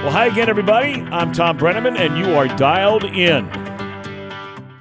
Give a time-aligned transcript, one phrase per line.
[0.00, 0.94] Well, hi again, everybody.
[0.94, 3.44] I'm Thom Brennaman, and you are dialed in.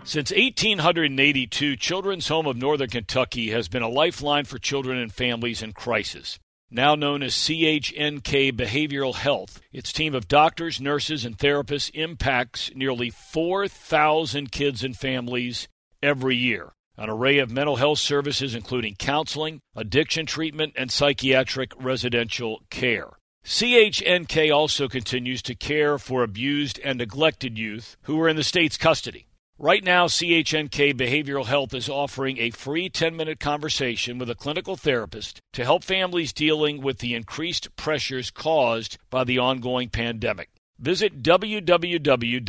[0.06, 5.62] Since 1882, Children's Home of Northern Kentucky has been a lifeline for children and families
[5.62, 6.40] in crisis.
[6.72, 13.10] Now known as CHNK Behavioral Health, its team of doctors, nurses, and therapists impacts nearly
[13.10, 15.68] 4,000 kids and families
[16.02, 16.72] every year.
[16.96, 23.19] An array of mental health services, including counseling, addiction treatment, and psychiatric residential care.
[23.46, 28.78] CHNK also continues to care for abused and neglected youth who are in the state's
[28.78, 29.28] custody.
[29.58, 34.78] Right now, CHNK Behavioral Health is offering a free 10 minute conversation with a clinical
[34.78, 40.50] therapist to help families dealing with the increased pressures caused by the ongoing pandemic.
[40.80, 42.42] Visit www.chnk.org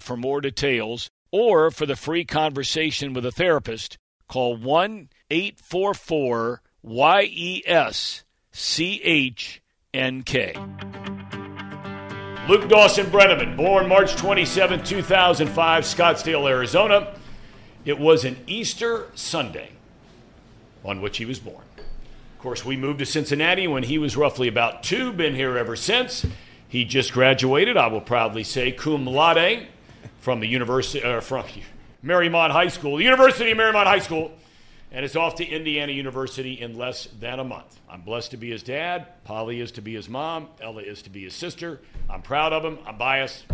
[0.00, 3.98] for more details or for the free conversation with a therapist.
[4.28, 9.62] Call 1 844 Y E S C H
[9.92, 10.54] N K.
[12.48, 17.14] Luke Dawson Brennaman, born March 27, 2005, Scottsdale, Arizona.
[17.84, 19.70] It was an Easter Sunday
[20.84, 21.62] on which he was born.
[21.76, 25.76] Of course, we moved to Cincinnati when he was roughly about two, been here ever
[25.76, 26.26] since.
[26.66, 29.66] He just graduated, I will proudly say, cum laude
[30.20, 31.44] from the University, uh, from
[32.04, 34.32] Mariemont High School, the University of Mariemont High School
[34.92, 37.78] and is off to Indiana University in less than a month.
[37.88, 39.06] I'm blessed to be his dad.
[39.24, 40.48] Polly is to be his mom.
[40.60, 41.80] Ella is to be his sister.
[42.08, 42.78] I'm proud of him.
[42.86, 43.44] I'm biased.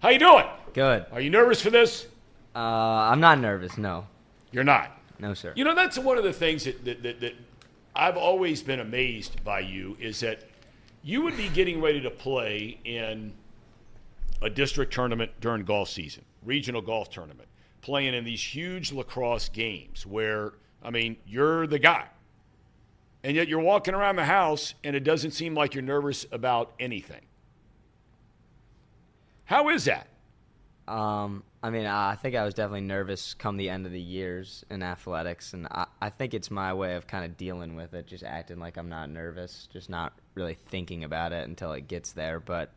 [0.00, 0.46] How you doing?
[0.74, 1.06] Good.
[1.12, 2.06] Are you nervous for this?
[2.54, 3.78] Uh, I'm not nervous.
[3.78, 4.06] No.
[4.52, 4.90] You're not.
[5.18, 5.52] No, sir.
[5.54, 7.34] You know that's one of the things that, that, that, that
[7.94, 10.40] I've always been amazed by you is that
[11.02, 13.32] you would be getting ready to play in
[14.42, 17.48] a district tournament during golf season, regional golf tournament
[17.80, 20.52] playing in these huge lacrosse games where,
[20.82, 22.06] I mean, you're the guy.
[23.22, 26.72] And yet you're walking around the house and it doesn't seem like you're nervous about
[26.80, 27.22] anything.
[29.44, 30.06] How is that?
[30.86, 34.64] Um, I mean, I think I was definitely nervous come the end of the years
[34.70, 38.06] in athletics, and I, I think it's my way of kind of dealing with it,
[38.06, 42.12] just acting like I'm not nervous, just not really thinking about it until it gets
[42.12, 42.40] there.
[42.40, 42.72] But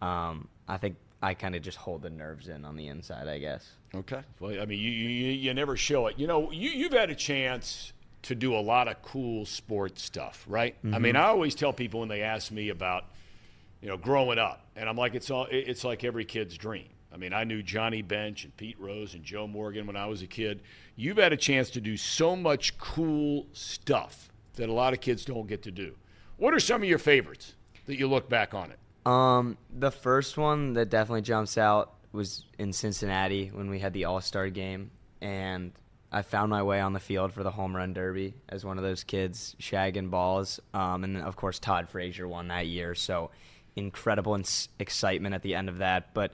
[0.00, 3.38] um, I think I kind of just hold the nerves in on the inside, I
[3.38, 3.66] guess.
[3.94, 4.20] Okay.
[4.40, 6.18] Well, I mean, you, you, you never show it.
[6.18, 10.44] You know, you, you've had a chance to do a lot of cool sports stuff,
[10.46, 10.76] right?
[10.84, 10.94] Mm-hmm.
[10.94, 13.04] I mean, I always tell people when they ask me about,
[13.80, 16.88] you know, growing up, and I'm like, it's all, it's like every kid's dream.
[17.10, 20.20] I mean, I knew Johnny Bench and Pete Rose and Joe Morgan when I was
[20.20, 20.60] a kid.
[20.94, 25.24] You've had a chance to do so much cool stuff that a lot of kids
[25.24, 25.94] don't get to do.
[26.36, 27.54] What are some of your favorites
[27.86, 28.78] that you look back on it?
[29.06, 34.04] Um, the first one that definitely jumps out was in Cincinnati when we had the
[34.04, 35.72] All Star game, and
[36.10, 38.84] I found my way on the field for the home run derby as one of
[38.84, 40.60] those kids shagging balls.
[40.72, 43.30] Um, and of course, Todd Frazier won that year, so
[43.76, 44.40] incredible
[44.78, 46.14] excitement at the end of that.
[46.14, 46.32] But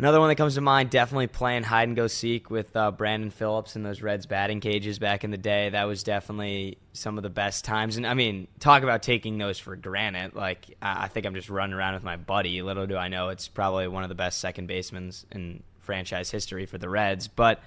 [0.00, 3.28] Another one that comes to mind, definitely playing hide and go seek with uh, Brandon
[3.28, 5.68] Phillips in those Reds batting cages back in the day.
[5.68, 7.98] That was definitely some of the best times.
[7.98, 10.34] And I mean, talk about taking those for granted.
[10.34, 12.62] Like, I think I'm just running around with my buddy.
[12.62, 16.64] Little do I know, it's probably one of the best second basemen in franchise history
[16.64, 17.28] for the Reds.
[17.28, 17.60] But,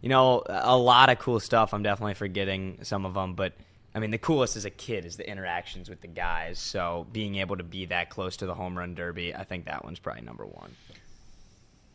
[0.00, 1.72] you know, a lot of cool stuff.
[1.72, 3.34] I'm definitely forgetting some of them.
[3.34, 3.52] But,
[3.94, 6.58] I mean, the coolest as a kid is the interactions with the guys.
[6.58, 9.84] So being able to be that close to the home run derby, I think that
[9.84, 10.72] one's probably number one.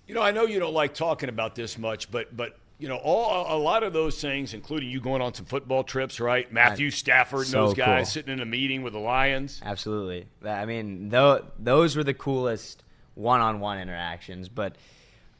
[0.08, 2.98] You know, I know you don't like talking about this much, but but you know,
[2.98, 6.52] all a lot of those things, including you going on some football trips, right?
[6.52, 8.12] Matthew Stafford so and those guys cool.
[8.12, 9.62] sitting in a meeting with the Lions.
[9.64, 10.26] Absolutely.
[10.44, 12.84] I mean, though those were the coolest
[13.16, 14.50] one-on-one interactions.
[14.50, 14.76] But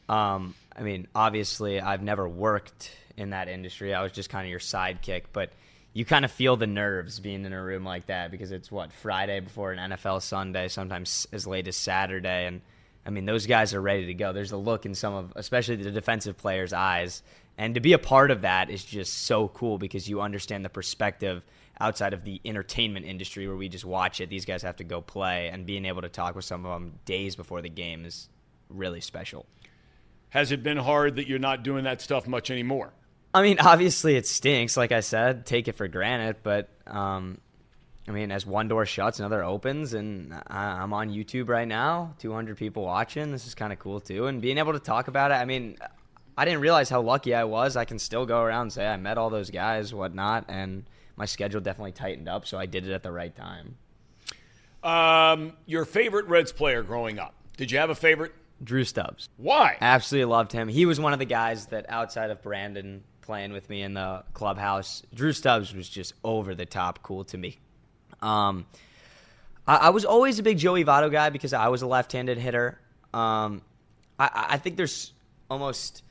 [0.10, 3.94] um, I mean, obviously, I've never worked in that industry.
[3.94, 5.52] I was just kind of your sidekick, but
[5.94, 8.94] you kind of feel the nerves being in a room like that because it's what
[8.94, 12.62] Friday before an NFL Sunday, sometimes as late as Saturday, and
[13.06, 14.34] I mean those guys are ready to go.
[14.34, 17.24] There's a look in some of, especially the defensive players' eyes,
[17.58, 20.70] and to be a part of that is just so cool because you understand the
[20.70, 21.44] perspective
[21.80, 24.30] outside of the entertainment industry where we just watch it.
[24.30, 27.00] These guys have to go play, and being able to talk with some of them
[27.06, 28.30] days before the game is
[28.70, 29.46] really special.
[30.30, 32.94] Has it been hard that you're not doing that stuff much anymore?
[33.34, 34.78] I mean, obviously it stinks.
[34.78, 36.38] Like I said, take it for granted.
[36.44, 37.40] But um,
[38.12, 42.14] I mean, as one door shuts, another opens, and I'm on YouTube right now.
[42.20, 43.32] 200 people watching.
[43.32, 45.36] This is kind of cool too, and being able to talk about it.
[45.36, 45.78] I mean,
[46.38, 47.78] I didn't realize how lucky I was.
[47.78, 50.84] I can still go around and say I met all those guys, whatnot, and
[51.16, 53.78] my schedule definitely tightened up, so I did it at the right time.
[54.84, 57.34] Um, your favorite Reds player growing up?
[57.56, 58.34] Did you have a favorite?
[58.62, 59.30] Drew Stubbs.
[59.38, 59.78] Why?
[59.80, 60.68] Absolutely loved him.
[60.68, 64.26] He was one of the guys that outside of Brandon playing with me in the
[64.34, 65.02] clubhouse.
[65.14, 67.60] Drew Stubbs was just over the top cool to me.
[68.22, 68.66] Um,
[69.68, 72.80] I, I, was always a big Joey Votto guy because I was a left-handed hitter.
[73.14, 73.62] Um,
[74.20, 75.12] I, I, think there's
[75.50, 76.04] almost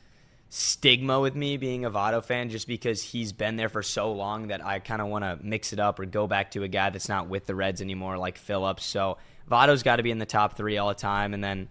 [0.48, 4.48] stigma with me being a Votto fan just because he's been there for so long
[4.48, 6.90] that I kind of want to mix it up or go back to a guy
[6.90, 8.84] that's not with the Reds anymore, like Phillips.
[8.84, 9.18] So
[9.48, 11.68] Votto's got to be in the top three all the time, and then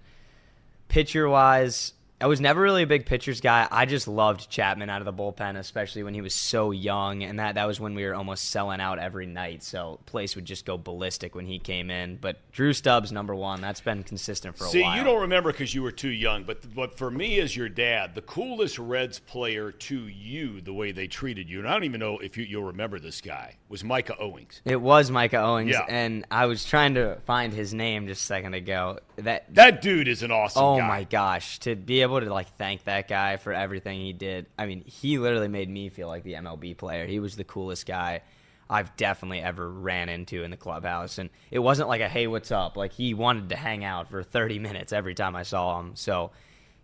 [0.87, 3.67] pitcher wise I was never really a big pitchers guy.
[3.71, 7.39] I just loved Chapman out of the bullpen, especially when he was so young, and
[7.39, 9.63] that that was when we were almost selling out every night.
[9.63, 12.17] So place would just go ballistic when he came in.
[12.17, 14.93] But Drew Stubbs, number one, that's been consistent for a See, while.
[14.93, 17.69] See, you don't remember because you were too young, but but for me as your
[17.69, 21.85] dad, the coolest Reds player to you, the way they treated you, and I don't
[21.85, 24.61] even know if you, you'll remember this guy, was Micah Owings.
[24.65, 25.85] It was Micah Owings, yeah.
[25.87, 28.99] and I was trying to find his name just a second ago.
[29.15, 30.63] That that dude is an awesome.
[30.63, 30.87] Oh guy.
[30.87, 34.47] my gosh, to be able to like thank that guy for everything he did.
[34.57, 37.05] I mean, he literally made me feel like the MLB player.
[37.05, 38.21] He was the coolest guy
[38.69, 41.17] I've definitely ever ran into in the clubhouse.
[41.17, 42.77] And it wasn't like a hey, what's up?
[42.77, 45.91] Like he wanted to hang out for 30 minutes every time I saw him.
[45.95, 46.31] So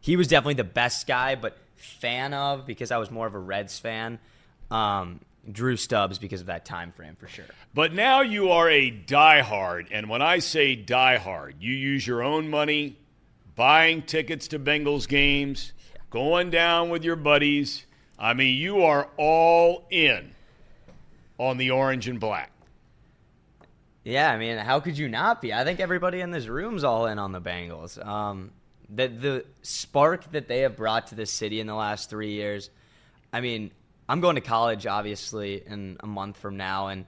[0.01, 3.39] he was definitely the best guy, but fan of because I was more of a
[3.39, 4.19] Reds fan.
[4.69, 5.19] Um,
[5.51, 7.45] Drew Stubbs because of that time frame for sure.
[7.73, 12.49] But now you are a diehard, and when I say diehard, you use your own
[12.49, 12.97] money,
[13.55, 15.73] buying tickets to Bengals games,
[16.09, 17.85] going down with your buddies.
[18.17, 20.31] I mean, you are all in
[21.37, 22.51] on the orange and black.
[24.03, 25.51] Yeah, I mean, how could you not be?
[25.51, 28.03] I think everybody in this room's all in on the Bengals.
[28.05, 28.51] Um,
[28.87, 32.69] the the spark that they have brought to this city in the last three years.
[33.33, 33.71] I mean,
[34.07, 37.05] I'm going to college obviously in a month from now, and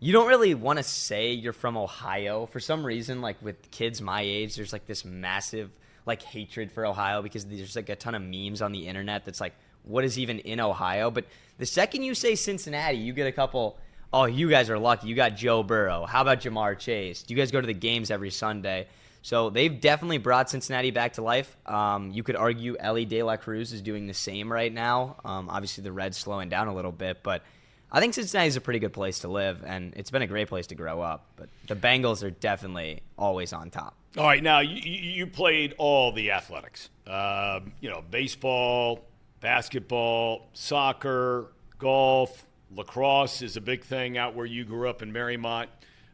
[0.00, 3.20] you don't really want to say you're from Ohio for some reason.
[3.20, 5.70] Like with kids my age, there's like this massive
[6.06, 9.40] like hatred for Ohio because there's like a ton of memes on the internet that's
[9.40, 9.54] like,
[9.84, 11.10] what is even in Ohio?
[11.10, 11.26] But
[11.58, 13.78] the second you say Cincinnati, you get a couple.
[14.12, 15.08] Oh, you guys are lucky.
[15.08, 16.04] You got Joe Burrow.
[16.04, 17.22] How about Ja'Marr Chase?
[17.22, 18.86] Do you guys go to the games every Sunday?
[19.22, 21.56] So they've definitely brought Cincinnati back to life.
[21.64, 25.16] Um, you could argue Elly De La Cruz is doing the same right now.
[25.24, 27.42] Um, obviously, the Reds slowing down a little bit, but
[27.90, 30.48] I think Cincinnati is a pretty good place to live, and it's been a great
[30.48, 31.26] place to grow up.
[31.36, 33.94] But the Bengals are definitely always on top.
[34.16, 36.90] All right, now you, you played all the athletics.
[37.06, 39.06] Uh, you know, baseball,
[39.40, 45.68] basketball, soccer, golf, lacrosse is a big thing out where you grew up in Mariemont.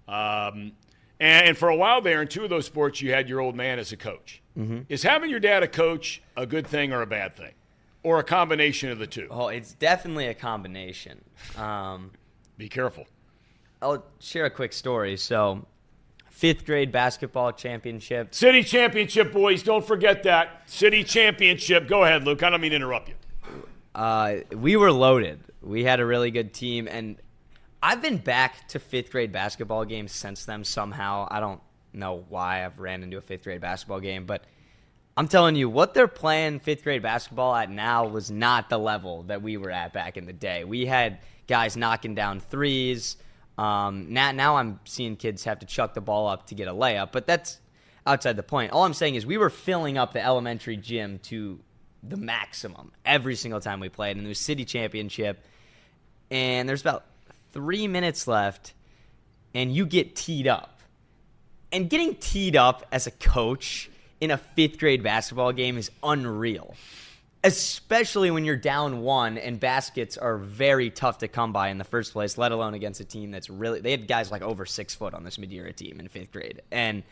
[0.07, 0.73] Um,
[1.21, 3.57] and, and, for a while there, in two of those sports, you had your old
[3.57, 4.43] man as a coach.
[4.57, 4.83] Mm-hmm.
[4.89, 7.53] Is having your dad a coach a good thing or a bad thing?
[8.05, 9.27] Or a combination of the two?
[9.31, 11.23] Oh, it's definitely a combination.
[11.57, 12.13] Um,
[12.57, 13.07] Be careful.
[13.83, 15.17] I'll share a quick story.
[15.17, 15.67] So,
[16.39, 18.33] fifth grade basketball championship.
[18.33, 19.61] City championship, boys.
[19.65, 20.63] Don't forget that.
[20.67, 21.89] City championship.
[21.89, 22.45] Go ahead, Luke.
[22.45, 23.15] I don't mean to interrupt you.
[23.93, 25.41] Uh, we were loaded.
[25.61, 26.87] We had a really good team.
[26.87, 27.17] And
[27.83, 31.27] I've been back to fifth grade basketball games since then somehow.
[31.29, 31.61] I don't
[31.93, 34.45] know why I've ran into a fifth grade basketball game, but
[35.17, 39.25] I'm telling you, what they're playing fifth grade basketball at now was not the level
[39.25, 40.63] that we were at back in the day.
[40.63, 41.19] We had
[41.49, 43.17] guys knocking down threes.
[43.59, 46.73] Um, now, now I'm seeing kids have to chuck the ball up to get a
[46.73, 47.61] layup, but that's
[48.07, 48.73] outside the point.
[48.73, 51.59] All I'm saying is we were filling up the elementary gym to
[52.03, 55.45] the maximum every single time we played, and it was city championship.
[56.31, 57.05] And there's about
[57.53, 58.75] three minutes left,
[59.55, 60.81] and you get teed up.
[61.73, 66.75] And getting teed up as a coach in a fifth grade basketball game is unreal
[67.45, 71.85] especially when you're down one and baskets are very tough to come by in the
[71.85, 73.81] first place, let alone against a team that's really.
[73.81, 76.63] They had guys like over six foot on this Madeira team in fifth grade.
[76.71, 77.03] And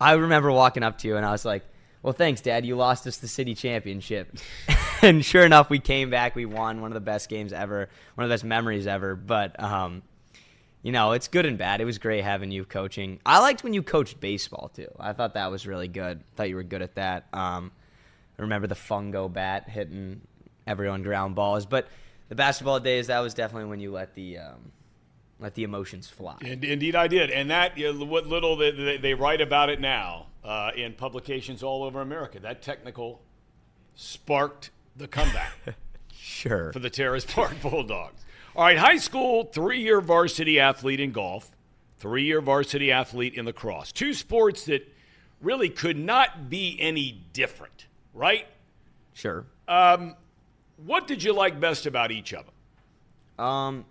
[0.00, 1.64] I remember walking up to you and I was like,
[2.02, 2.64] "Well, thanks, Dad.
[2.64, 4.36] You lost us the city championship."
[5.02, 6.36] and sure enough, we came back.
[6.36, 9.16] We won one of the best games ever, one of the best memories ever.
[9.16, 10.02] But um,
[10.82, 11.80] you know, it's good and bad.
[11.80, 13.20] It was great having you coaching.
[13.26, 14.88] I liked when you coached baseball too.
[14.98, 16.18] I thought that was really good.
[16.18, 17.26] I thought you were good at that.
[17.32, 17.72] Um,
[18.38, 20.20] I remember the fungo bat hitting
[20.66, 21.88] everyone ground balls, but
[22.28, 24.72] the basketball days that was definitely when you let the um,
[25.38, 26.36] let the emotions fly.
[26.40, 30.26] Indeed, I did, and that you know, what little they, they, write about it now
[30.44, 32.38] uh, in publications all over America.
[32.40, 33.20] That technical
[33.94, 35.52] sparked the comeback.
[36.14, 36.72] sure.
[36.72, 38.24] For the Terrace Park Bulldogs.
[38.54, 41.50] All right, high school, three-year varsity athlete in golf,
[41.98, 43.92] three-year varsity athlete in lacrosse.
[43.92, 44.86] Two sports that
[45.40, 48.46] really could not be any different, right?
[49.14, 49.44] Sure.
[49.68, 50.16] Um,
[50.76, 53.44] what did you like best about each of them?
[53.44, 53.84] Um,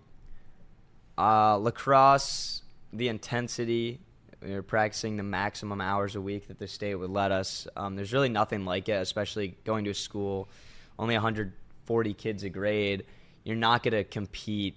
[1.18, 2.62] uh, lacrosse,
[2.92, 4.00] the intensity.
[4.42, 7.68] We were practicing the maximum hours a week that the state would let us.
[7.76, 10.48] Um, there's really nothing like it, especially going to a school,
[10.98, 13.04] only 140 kids a grade.
[13.44, 14.76] You're not going to compete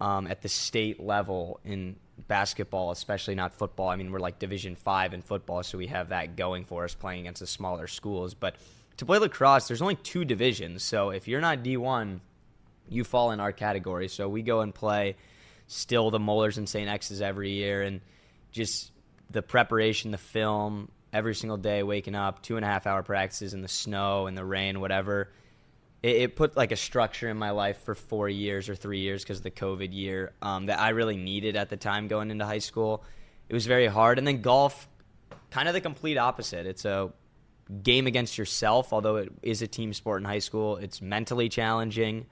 [0.00, 1.96] um, at the state level in
[2.28, 3.88] basketball, especially not football.
[3.88, 6.94] I mean, we're like Division Five in football, so we have that going for us
[6.94, 8.34] playing against the smaller schools.
[8.34, 8.56] But
[8.98, 10.82] to play lacrosse, there's only two divisions.
[10.82, 12.20] So if you're not D1,
[12.88, 14.08] you fall in our category.
[14.08, 15.16] So we go and play
[15.66, 16.88] still the Moellers and St.
[16.88, 18.00] X's every year, and
[18.52, 18.92] just
[19.30, 23.54] the preparation, the film, every single day, waking up, two and a half hour practices
[23.54, 25.30] in the snow and the rain, whatever.
[26.02, 29.22] It, it put like a structure in my life for four years or three years
[29.22, 32.44] because of the COVID year um, that I really needed at the time going into
[32.44, 33.04] high school.
[33.48, 34.88] It was very hard, and then golf,
[35.50, 36.66] kind of the complete opposite.
[36.66, 37.12] It's a
[37.82, 40.76] game against yourself, although it is a team sport in high school.
[40.76, 42.26] It's mentally challenging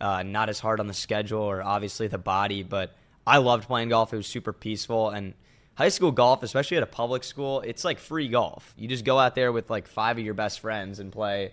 [0.00, 2.94] uh, not as hard on the schedule or obviously the body, but
[3.26, 4.12] I loved playing golf.
[4.12, 5.10] It was super peaceful.
[5.10, 5.34] And
[5.74, 8.74] high school golf, especially at a public school, it's like free golf.
[8.76, 11.52] You just go out there with like five of your best friends and play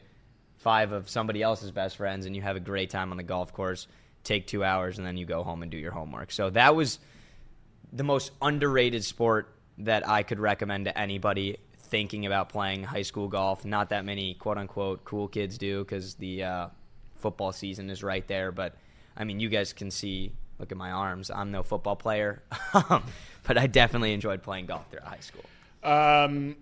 [0.62, 3.52] five of somebody else's best friends, and you have a great time on the golf
[3.52, 3.88] course.
[4.24, 6.32] Take two hours, and then you go home and do your homework.
[6.32, 7.00] So that was
[7.92, 13.28] the most underrated sport that I could recommend to anybody thinking about playing high school
[13.28, 13.66] golf.
[13.66, 16.68] Not that many quote unquote cool kids do because the uh,
[17.16, 18.52] football season is right there.
[18.52, 18.76] But
[19.18, 20.32] I mean, you guys can see.
[20.60, 21.32] Look at my arms.
[21.32, 25.44] I'm no football player, but I definitely enjoyed playing golf throughout high school.
[25.84, 26.56] Um,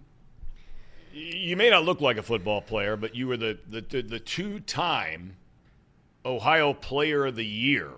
[1.11, 4.59] you may not look like a football player, but you were the the, the, two
[4.61, 5.35] time
[6.25, 7.91] Ohio Player of the Year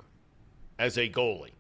[0.80, 1.52] as a goalie.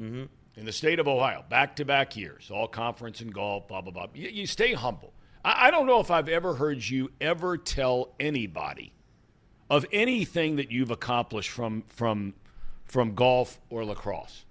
[0.00, 0.24] Mm-hmm.
[0.54, 3.92] In the state of Ohio, back to back years, all conference and golf, blah, blah,
[3.92, 4.06] blah.
[4.14, 5.12] You, you stay humble.
[5.44, 8.92] I, I don't know if I've ever heard you ever tell anybody
[9.70, 12.34] of anything that you've accomplished from from
[12.84, 14.44] from golf or lacrosse?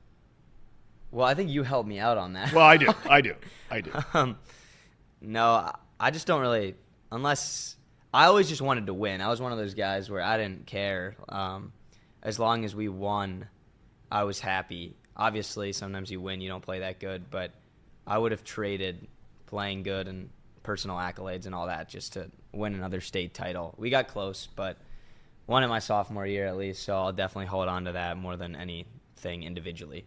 [1.11, 2.51] Well, I think you helped me out on that.
[2.53, 2.91] Well, I do.
[3.07, 3.35] I do.
[3.69, 3.91] I do.
[4.15, 4.37] um,
[5.21, 5.71] no,
[6.01, 6.73] I just don't really
[7.11, 7.75] unless
[8.11, 9.21] I always just wanted to win.
[9.21, 11.15] I was one of those guys where I didn't care.
[11.29, 11.73] Um,
[12.23, 13.47] as long as we won,
[14.11, 14.95] I was happy.
[15.15, 17.51] Obviously, sometimes you win, you don't play that good, but
[18.07, 19.07] I would have traded
[19.45, 20.29] playing good and
[20.63, 23.75] personal accolades and all that just to win another state title.
[23.77, 24.77] We got close, but
[25.45, 28.37] one in my sophomore year at least, so I'll definitely hold on to that more
[28.37, 30.05] than anything individually.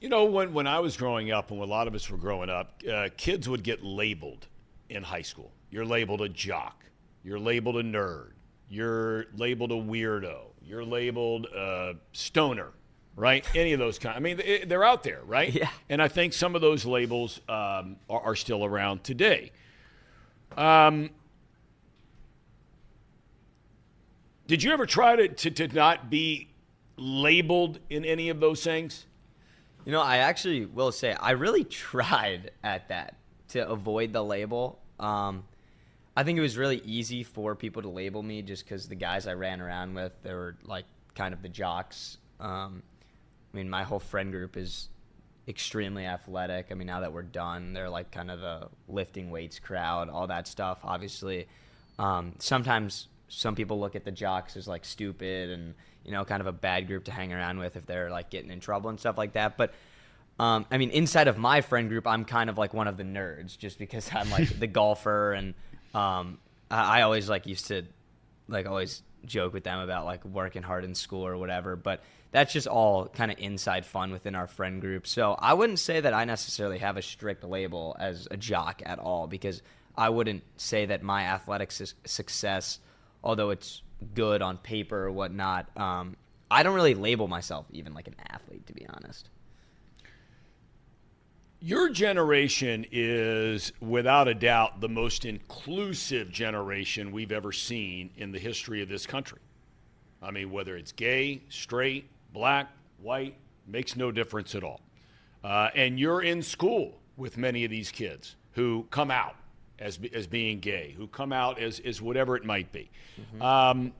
[0.00, 2.18] You know, when, when I was growing up, and when a lot of us were
[2.18, 4.46] growing up, uh, kids would get labeled
[4.94, 5.52] in high school.
[5.70, 6.84] You're labeled a jock.
[7.22, 8.32] You're labeled a nerd.
[8.68, 10.46] You're labeled a weirdo.
[10.62, 12.70] You're labeled a stoner,
[13.16, 13.44] right?
[13.54, 14.16] Any of those kind.
[14.16, 15.52] I mean, they're out there, right?
[15.52, 15.68] Yeah.
[15.88, 19.52] And I think some of those labels um, are, are, still around today.
[20.56, 21.10] Um,
[24.46, 26.48] Did you ever try to, to, to not be
[26.96, 29.06] labeled in any of those things?
[29.86, 33.16] You know, I actually will say I really tried at that
[33.48, 34.80] to avoid the label.
[35.00, 35.44] Um,
[36.16, 39.26] I think it was really easy for people to label me just because the guys
[39.26, 40.84] I ran around with, they were like
[41.14, 42.18] kind of the jocks.
[42.38, 42.82] Um,
[43.52, 44.88] I mean, my whole friend group is
[45.48, 46.68] extremely athletic.
[46.70, 50.28] I mean, now that we're done, they're like kind of the lifting weights crowd, all
[50.28, 50.78] that stuff.
[50.84, 51.46] Obviously,
[51.98, 55.74] um, sometimes some people look at the jocks as like stupid and
[56.04, 58.50] you know kind of a bad group to hang around with if they're like getting
[58.50, 59.72] in trouble and stuff like that but
[60.38, 63.04] um, I mean, inside of my friend group, I'm kind of like one of the
[63.04, 65.54] nerds, just because I'm like the golfer, and
[65.94, 66.38] um,
[66.70, 67.84] I, I, always like used to
[68.48, 71.76] like always joke with them about like working hard in school or whatever.
[71.76, 75.06] But that's just all kind of inside fun within our friend group.
[75.06, 78.98] So I wouldn't say that I necessarily have a strict label as a jock at
[78.98, 79.62] all, because
[79.96, 82.80] I wouldn't say that my athletic su- success
[83.24, 83.82] although it's
[84.14, 85.66] good on paper or whatnot.
[85.76, 86.16] Um,
[86.50, 89.30] I don't really label myself even like an athlete, to be honest.
[91.64, 98.38] Your generation is, without a doubt, the most inclusive generation we've ever seen in the
[98.38, 99.38] history of this country.
[100.22, 102.04] I mean, whether it's gay, straight,
[102.34, 103.34] black, white,
[103.66, 104.82] makes no difference at all.
[105.42, 109.36] Uh, and you're in school with many of these kids who come out
[109.78, 112.90] as, as being gay, who come out as, as whatever it might be.
[113.18, 113.40] Mm-hmm.
[113.40, 113.92] Um,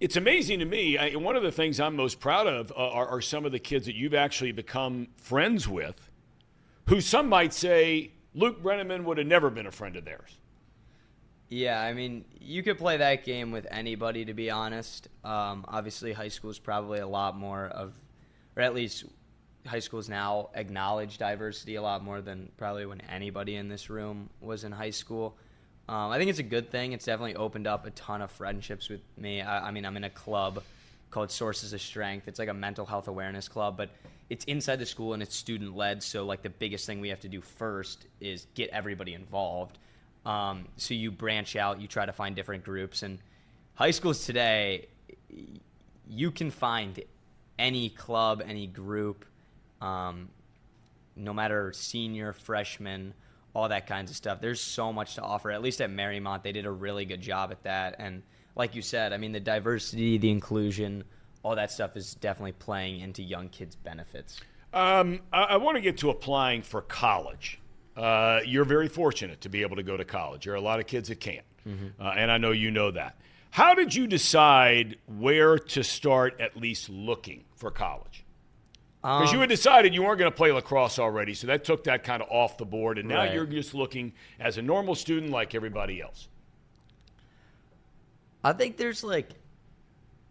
[0.00, 0.98] it's amazing to me.
[0.98, 3.58] I, one of the things I'm most proud of uh, are, are, some of the
[3.58, 6.10] kids that you've actually become friends with,
[6.88, 10.38] who some might say Luke Brennaman would have never been a friend of theirs.
[11.48, 15.08] Yeah, I mean, you could play that game with anybody, to be honest.
[15.24, 17.94] Um, obviously, high school is probably a lot more of,
[18.56, 19.04] or at least
[19.64, 24.28] high schools now acknowledge diversity a lot more than probably when anybody in this room
[24.40, 25.36] was in high school.
[25.88, 26.92] Um, I think it's a good thing.
[26.92, 29.40] It's definitely opened up a ton of friendships with me.
[29.40, 30.62] I, I, mean, I'm in a club
[31.10, 32.26] called Sources of Strength.
[32.26, 33.90] It's like a mental health awareness club, but
[34.28, 36.02] it's inside the school and it's student led.
[36.02, 39.78] So, like, the biggest thing we have to do first is get everybody involved.
[40.24, 43.04] Um, so, you branch out, you try to find different groups.
[43.04, 43.20] And
[43.74, 44.88] high schools today,
[46.08, 47.00] you can find
[47.60, 49.24] any club, any group,
[49.80, 50.28] um,
[51.14, 53.14] no matter senior, freshman
[53.56, 54.38] all that kinds of stuff.
[54.38, 55.50] There's so much to offer.
[55.50, 57.96] At least at Mariemont, they did a really good job at that.
[57.98, 58.22] And
[58.54, 61.04] like you said, I mean, the diversity, the inclusion,
[61.42, 64.38] all that stuff is definitely playing into young kids' benefits.
[64.74, 67.58] Um, I, I want to get to applying for college.
[67.96, 70.44] Uh, you're very fortunate to be able to go to college.
[70.44, 71.98] There are a lot of kids that can't, mm-hmm.
[71.98, 73.18] uh, and I know you know that.
[73.48, 78.25] How did you decide where to start at least looking for college?
[79.06, 81.84] Because um, you had decided you weren't going to play lacrosse already, so that took
[81.84, 83.32] that kind of off the board, and now right.
[83.32, 86.26] you're just looking as a normal student like everybody else.
[88.42, 89.28] I think there's like,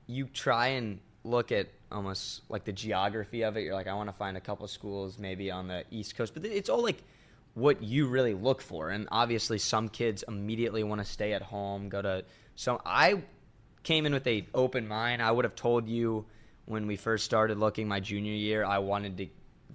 [0.08, 3.62] you try and look at almost like the geography of it.
[3.62, 6.44] You're like, I want to find a couple schools maybe on the East Coast, but
[6.46, 7.02] it's all like
[7.54, 8.90] what you really look for.
[8.90, 12.26] And obviously, some kids immediately want to stay at home, go to
[12.58, 12.80] some.
[12.86, 13.24] I
[13.84, 15.22] came in with a open mind.
[15.22, 16.26] I would have told you
[16.66, 19.28] when we first started looking my junior year, I wanted to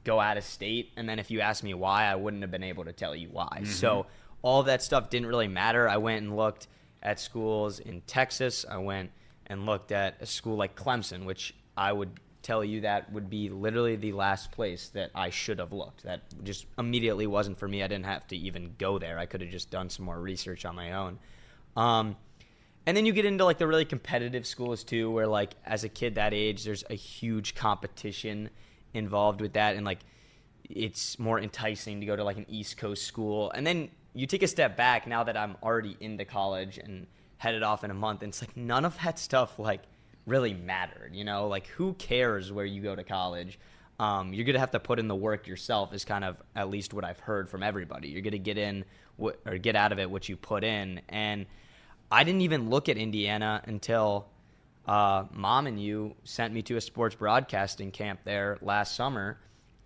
[0.05, 0.93] go out of state.
[0.97, 3.29] And then if you asked me why, I wouldn't have been able to tell you
[3.31, 3.49] why.
[3.55, 3.67] Mm-hmm.
[3.67, 4.07] So
[4.43, 5.89] all that stuff didn't really matter.
[5.89, 6.69] I went and looked
[7.03, 8.65] at schools in Texas.
[8.69, 9.11] I went
[9.47, 12.11] and looked at a school like Clemson, which I would
[12.43, 16.05] tell you that would be literally the last place that I should have looked.
[16.05, 17.83] That just immediately wasn't for me.
[17.83, 19.19] I didn't have to even go there.
[19.19, 21.19] I could have just done some more research on my own.
[21.77, 22.17] Um,
[22.87, 25.89] and then you get into like the really competitive schools too, where like as a
[25.89, 28.51] kid that age, there's a huge competition
[28.95, 30.01] involved with that, and like
[30.65, 33.51] it's more enticing to go to like an East Coast school.
[33.51, 37.07] And then you take a step back now that I'm already into college and
[37.39, 39.83] headed off in a month, and it's like none of that stuff like
[40.27, 41.15] really mattered.
[41.15, 43.59] You know, like who cares where you go to college?
[43.99, 45.93] Um, you're gonna have to put in the work yourself.
[45.93, 48.09] Is kind of at least what I've heard from everybody.
[48.09, 48.85] You're gonna get in
[49.19, 51.45] or get out of it what you put in, and
[52.11, 54.27] I didn't even look at Indiana until
[54.87, 59.39] uh, mom and you sent me to a sports broadcasting camp there last summer.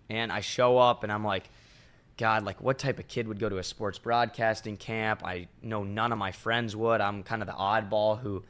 [0.09, 1.49] And I show up and I'm like,
[2.17, 5.21] God, like what type of kid would go to a sports broadcasting camp?
[5.23, 7.01] I know none of my friends would.
[7.01, 8.43] I'm kind of the oddball who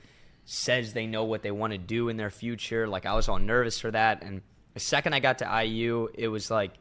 [0.46, 2.88] says they know what they want to do in their future.
[2.88, 4.24] Like I was all nervous for that.
[4.24, 4.42] And
[4.74, 6.74] the second I got to IU, it was like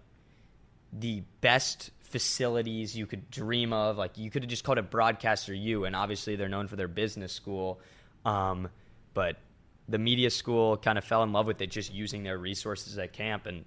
[0.92, 3.98] the best facilities you could dream of.
[3.98, 6.86] Like you could have just called it Broadcaster U, and obviously they're known for their
[6.86, 7.80] business school.
[8.24, 8.68] Um,
[9.14, 9.38] but
[9.88, 13.12] the media school kind of fell in love with it, just using their resources at
[13.12, 13.64] camp, and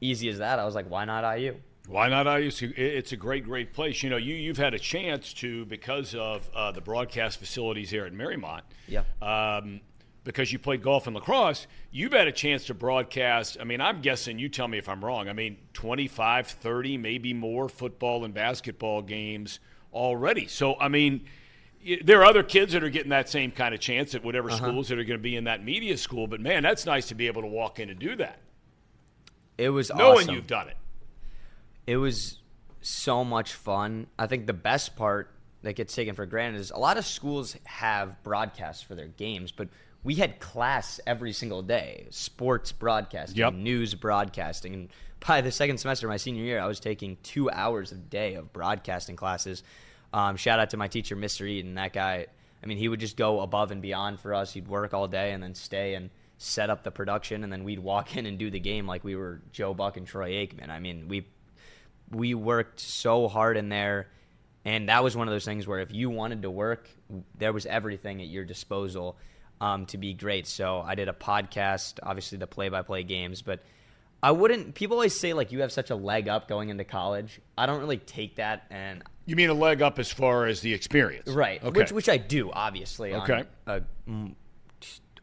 [0.00, 0.58] easy as that.
[0.58, 1.56] I was like, why not IU?
[1.88, 2.50] Why not IU?
[2.74, 4.02] It's a great, great place.
[4.02, 8.06] You know, you you've had a chance to because of uh, the broadcast facilities here
[8.06, 8.62] at Mariemont.
[8.88, 9.02] Yeah.
[9.20, 9.82] Um,
[10.24, 13.56] because you played golf and lacrosse, you've had a chance to broadcast.
[13.60, 17.34] I mean, I'm guessing, you tell me if I'm wrong, I mean, 25, 30, maybe
[17.34, 19.58] more football and basketball games
[19.92, 20.46] already.
[20.46, 21.24] So, I mean,
[22.04, 24.68] there are other kids that are getting that same kind of chance at whatever uh-huh.
[24.68, 26.26] schools that are going to be in that media school.
[26.26, 28.38] But man, that's nice to be able to walk in and do that.
[29.58, 30.34] It was knowing awesome.
[30.34, 30.76] you've done it.
[31.86, 32.38] It was
[32.80, 34.06] so much fun.
[34.18, 35.30] I think the best part
[35.62, 39.52] that gets taken for granted is a lot of schools have broadcasts for their games,
[39.52, 39.68] but
[40.04, 43.54] we had class every single day sports broadcasting yep.
[43.54, 44.74] news broadcasting.
[44.74, 44.88] And
[45.26, 48.34] by the second semester of my senior year i was taking two hours a day
[48.34, 49.62] of broadcasting classes.
[50.12, 52.26] Um, shout out to my teacher mr eden that guy
[52.62, 54.52] i mean he would just go above and beyond for us.
[54.52, 57.44] He'd work all day and then stay and set up the production.
[57.44, 60.06] And then we'd walk in and do the game like we were joe buck and
[60.06, 60.70] troy aikman.
[60.70, 61.26] I mean we
[62.10, 64.08] we worked so hard in there.
[64.64, 66.88] And that was one of those things where if you wanted to work
[67.36, 69.16] there was everything at your disposal
[69.62, 70.46] um, to be great.
[70.46, 73.60] So I did a podcast, obviously the play-by-play games, but
[74.22, 74.74] I wouldn't.
[74.74, 77.40] People always say like you have such a leg up going into college.
[77.56, 80.74] I don't really take that, and You mean a leg up as far as the
[80.74, 81.28] experience?
[81.30, 81.80] right, Okay.
[81.80, 83.14] which which I do obviously.
[83.14, 83.44] Okay.
[83.66, 84.34] a- mm,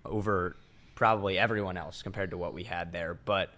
[0.05, 0.55] over
[0.95, 3.49] probably everyone else compared to what we had there, but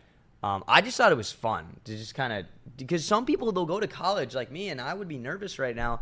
[0.43, 2.45] um, I just thought it was fun to just kind of
[2.77, 5.75] because some people they'll go to college like me, and I would be nervous right
[5.75, 6.01] now.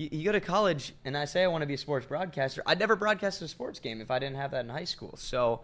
[0.00, 2.62] You, you go to college, and I say I want to be a sports broadcaster.
[2.64, 5.14] I'd never broadcast a sports game if I didn't have that in high school.
[5.18, 5.60] So,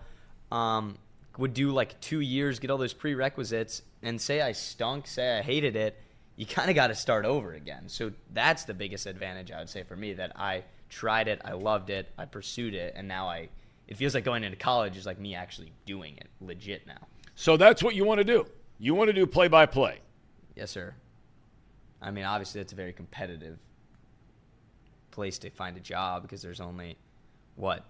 [0.52, 0.98] um,
[1.38, 5.40] would do like two years, get all those prerequisites, and say I stunk, say I
[5.42, 5.98] hated it.
[6.36, 7.84] You kind of got to start over again.
[7.86, 11.52] So that's the biggest advantage I would say for me that I tried it, I
[11.52, 13.48] loved it, I pursued it, and now I.
[13.88, 17.06] It feels like going into college is like me actually doing it legit now.
[17.36, 18.44] So that's what you want to do.
[18.78, 20.00] You want to do play by play.
[20.54, 20.92] Yes, sir.
[22.02, 23.58] I mean, obviously, it's a very competitive
[25.16, 26.96] place to find a job because there's only
[27.56, 27.84] what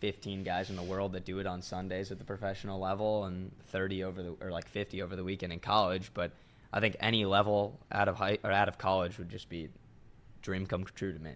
[0.00, 3.50] 15 guys in the world that do it on Sundays at the professional level, and
[3.68, 6.10] 30 over the or like 50 over the weekend in college.
[6.14, 6.30] But
[6.72, 9.68] I think any level out of high or out of college would just be
[10.42, 11.32] dream come true to me.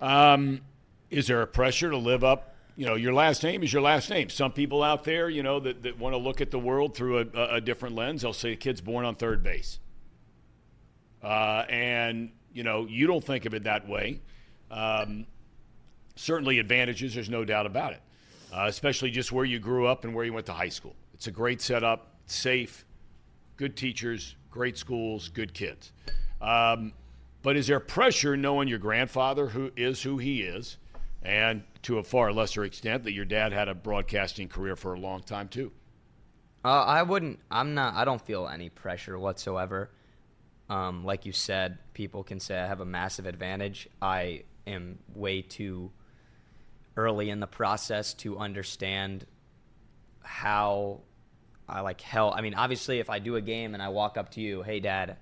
[0.00, 0.60] Um,
[1.08, 2.56] is there a pressure to live up?
[2.76, 4.28] You know, your last name is your last name.
[4.28, 7.18] Some people out there, you know, that, that want to look at the world through
[7.20, 9.78] a, a different lens, they'll say a kid's born on third base.
[11.22, 14.20] Uh, and, you know, you don't think of it that way.
[14.70, 15.26] Um,
[16.16, 18.00] certainly advantages, there's no doubt about it,
[18.52, 20.94] uh, especially just where you grew up and where you went to high school.
[21.12, 22.86] It's a great setup, safe,
[23.56, 25.92] good teachers, great schools, good kids.
[26.40, 26.92] Um,
[27.42, 30.78] but is there pressure knowing your grandfather who is who he is,
[31.22, 35.00] and to a far lesser extent that your dad had a broadcasting career for a
[35.00, 35.72] long time too?
[36.64, 37.40] Uh, I wouldn't.
[37.50, 37.94] I'm not.
[37.94, 39.90] I don't feel any pressure whatsoever.
[40.68, 43.88] Um, like you said, people can say I have a massive advantage.
[44.00, 45.90] I am way too
[46.96, 49.26] early in the process to understand
[50.22, 51.00] how
[51.68, 52.32] I like hell.
[52.34, 54.80] I mean, obviously, if I do a game and I walk up to you, hey,
[54.80, 55.16] dad,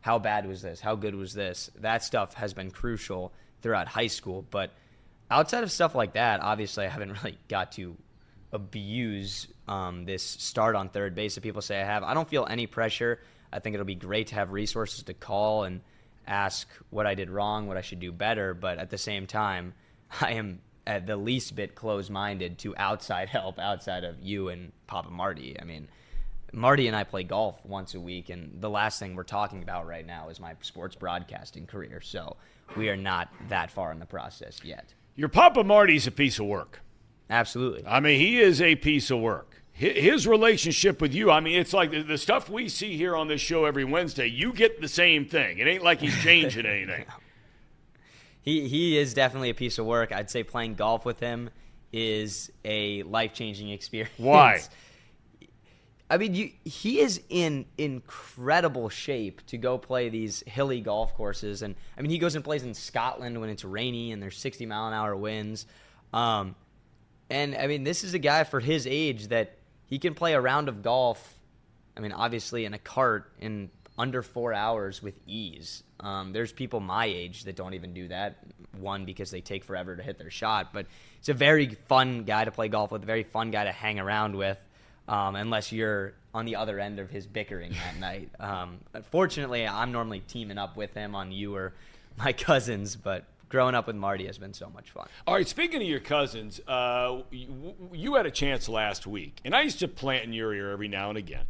[0.00, 0.80] how bad was this?
[0.80, 1.70] How good was this?
[1.80, 3.32] That stuff has been crucial
[3.62, 4.44] throughout high school.
[4.50, 4.70] But
[5.30, 7.96] outside of stuff like that, obviously, I haven't really got to
[8.52, 12.02] abuse um, this start on third base that people say I have.
[12.02, 13.20] I don't feel any pressure.
[13.52, 15.80] I think it'll be great to have resources to call and
[16.26, 18.54] ask what I did wrong, what I should do better.
[18.54, 19.74] But at the same time,
[20.20, 24.72] I am at the least bit closed minded to outside help outside of you and
[24.86, 25.56] Papa Marty.
[25.60, 25.88] I mean,
[26.52, 29.86] Marty and I play golf once a week, and the last thing we're talking about
[29.86, 32.00] right now is my sports broadcasting career.
[32.00, 32.36] So
[32.76, 34.94] we are not that far in the process yet.
[35.14, 36.80] Your Papa Marty's a piece of work.
[37.28, 37.84] Absolutely.
[37.86, 39.57] I mean, he is a piece of work.
[39.78, 43.14] Hi- His relationship with you, I mean, it's like the, the stuff we see here
[43.16, 44.26] on this show every Wednesday.
[44.26, 45.58] You get the same thing.
[45.58, 47.04] It ain't like he's changing anything.
[48.42, 50.10] He he is definitely a piece of work.
[50.12, 51.50] I'd say playing golf with him
[51.92, 54.12] is a life changing experience.
[54.16, 54.60] Why?
[56.10, 61.60] I mean, you, he is in incredible shape to go play these hilly golf courses,
[61.60, 64.64] and I mean, he goes and plays in Scotland when it's rainy and there's 60
[64.64, 65.66] mile an hour winds.
[66.14, 66.54] Um,
[67.28, 69.57] and I mean, this is a guy for his age that
[69.88, 71.36] he can play a round of golf.
[71.96, 75.82] I mean, obviously in a cart in under four hours with ease.
[75.98, 78.38] Um, there's people my age that don't even do that.
[78.78, 80.86] One because they take forever to hit their shot, but
[81.18, 84.36] he's a very fun guy to play golf with, very fun guy to hang around
[84.36, 84.58] with.
[85.08, 88.30] Um, unless you're on the other end of his bickering that night.
[88.38, 91.72] Um, unfortunately, I'm normally teaming up with him on you or
[92.16, 95.08] my cousins, but growing up with Marty has been so much fun.
[95.26, 99.54] All right, speaking of your cousins, uh, you, you had a chance last week, and
[99.54, 101.46] I used to plant in your ear every now and again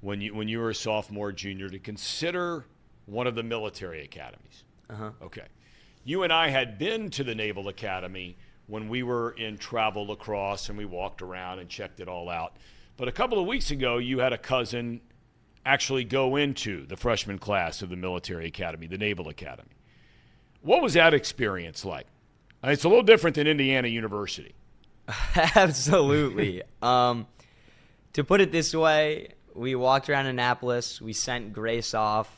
[0.00, 2.66] when you when you were a sophomore, junior, to consider
[3.06, 4.64] one of the military academies.
[4.90, 5.10] Uh-huh.
[5.22, 5.46] Okay,
[6.04, 10.68] you and I had been to the Naval Academy when we were in travel lacrosse,
[10.68, 12.56] and we walked around and checked it all out.
[12.96, 15.00] But a couple of weeks ago, you had a cousin
[15.64, 19.70] actually go into the freshman class of the military academy, the Naval Academy.
[20.62, 22.06] What was that experience like?
[22.64, 24.54] Uh, It's a little different than Indiana University.
[25.36, 26.62] Absolutely.
[26.82, 27.26] um,
[28.12, 31.00] to put it this way, we walked around Annapolis.
[31.00, 32.30] We sent Grace off.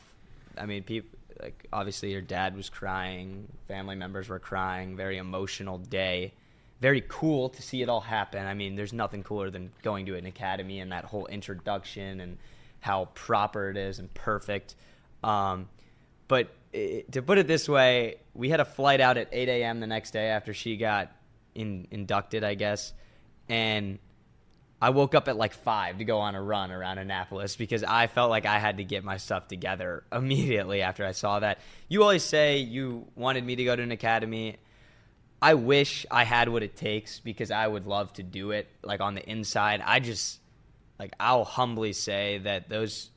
[0.57, 1.09] I mean, people
[1.41, 3.47] like obviously your dad was crying.
[3.67, 4.95] Family members were crying.
[4.95, 6.33] Very emotional day.
[6.81, 8.45] Very cool to see it all happen.
[8.45, 12.37] I mean, there's nothing cooler than going to an academy and that whole introduction and
[12.79, 14.75] how proper it is and perfect.
[15.23, 15.69] Um,
[16.27, 16.49] but
[17.11, 19.79] to put it this way, we had a flight out at 8 a.m.
[19.79, 21.11] the next day after she got
[21.53, 22.93] in, inducted, I guess,
[23.47, 23.99] and
[24.81, 28.07] I woke up at like five to go on a run around Annapolis because I
[28.07, 31.59] felt like I had to get my stuff together immediately after I saw that.
[31.87, 34.57] You always say you wanted me to go to an academy.
[35.41, 39.01] I wish I had what it takes because I would love to do it like
[39.01, 39.81] on the inside.
[39.83, 40.39] I just
[40.99, 43.11] like I'll humbly say that those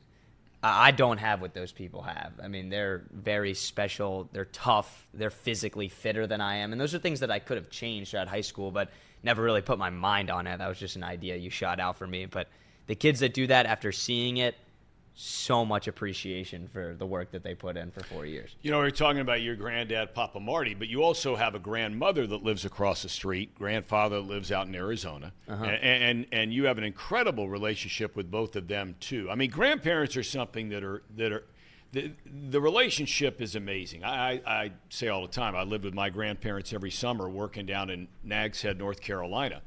[0.63, 2.33] I don't have what those people have.
[2.43, 4.29] I mean, they're very special.
[4.33, 5.07] They're tough.
[5.15, 8.11] They're physically fitter than I am, and those are things that I could have changed
[8.11, 8.91] throughout high school, but
[9.23, 10.59] never really put my mind on it.
[10.59, 12.27] That was just an idea you shot out for me.
[12.27, 12.49] But
[12.87, 14.57] the kids that do that after seeing it
[15.21, 18.55] so much appreciation for the work that they put in for four years.
[18.63, 21.59] You know, we are talking about your granddad, Papa Marty, but you also have a
[21.59, 25.65] grandmother that lives across the street, grandfather lives out in Arizona, uh-huh.
[25.65, 29.29] and, and, and you have an incredible relationship with both of them too.
[29.29, 31.45] I mean, grandparents are something that are that are
[31.91, 34.05] the the relationship is amazing.
[34.05, 37.67] I, I, I say all the time, I lived with my grandparents every summer, working
[37.67, 39.63] down in Nags Head, North Carolina,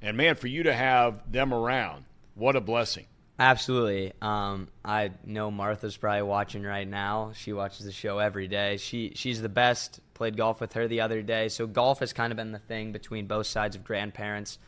[0.00, 3.04] and man, for you to have them around, what a blessing.
[3.38, 4.12] Absolutely.
[4.22, 7.32] Um, I know Martha's probably watching right now.
[7.34, 8.76] She watches the show every day.
[8.76, 10.00] She she's the best.
[10.14, 11.48] Played golf with her the other day.
[11.48, 14.58] So golf has kind of been the thing between both sides of grandparents.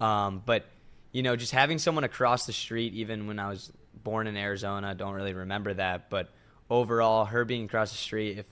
[0.00, 0.64] Um, but
[1.12, 4.94] you know, just having someone across the street, even when I was born in Arizona,
[4.96, 6.10] don't really remember that.
[6.10, 6.28] But
[6.68, 8.46] overall, her being across the street, if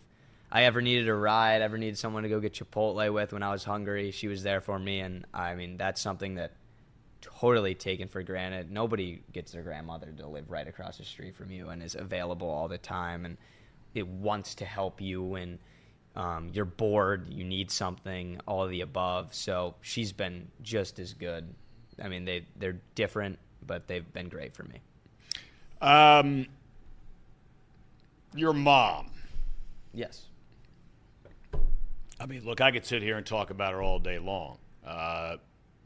[0.53, 3.51] I ever needed a ride, ever needed someone to go get Chipotle with when I
[3.51, 5.01] was hungry, she was there for me.
[5.01, 6.53] And I mean, that's something that
[7.41, 8.71] totally taken for granted.
[8.71, 12.49] Nobody gets their grandmother to live right across the street from you and is available
[12.49, 13.37] all the time and
[13.95, 15.59] it wants to help you when
[16.17, 19.35] um, you're bored, you need something, all of the above.
[19.35, 21.55] So she's been just as good.
[22.03, 24.81] I mean, they they're different, but they've been great for me.
[25.81, 26.47] Um,
[28.35, 29.11] your mom.
[29.93, 30.27] Yes.
[32.19, 34.59] I mean, look, I could sit here and talk about her all day long.
[34.87, 35.37] Uh,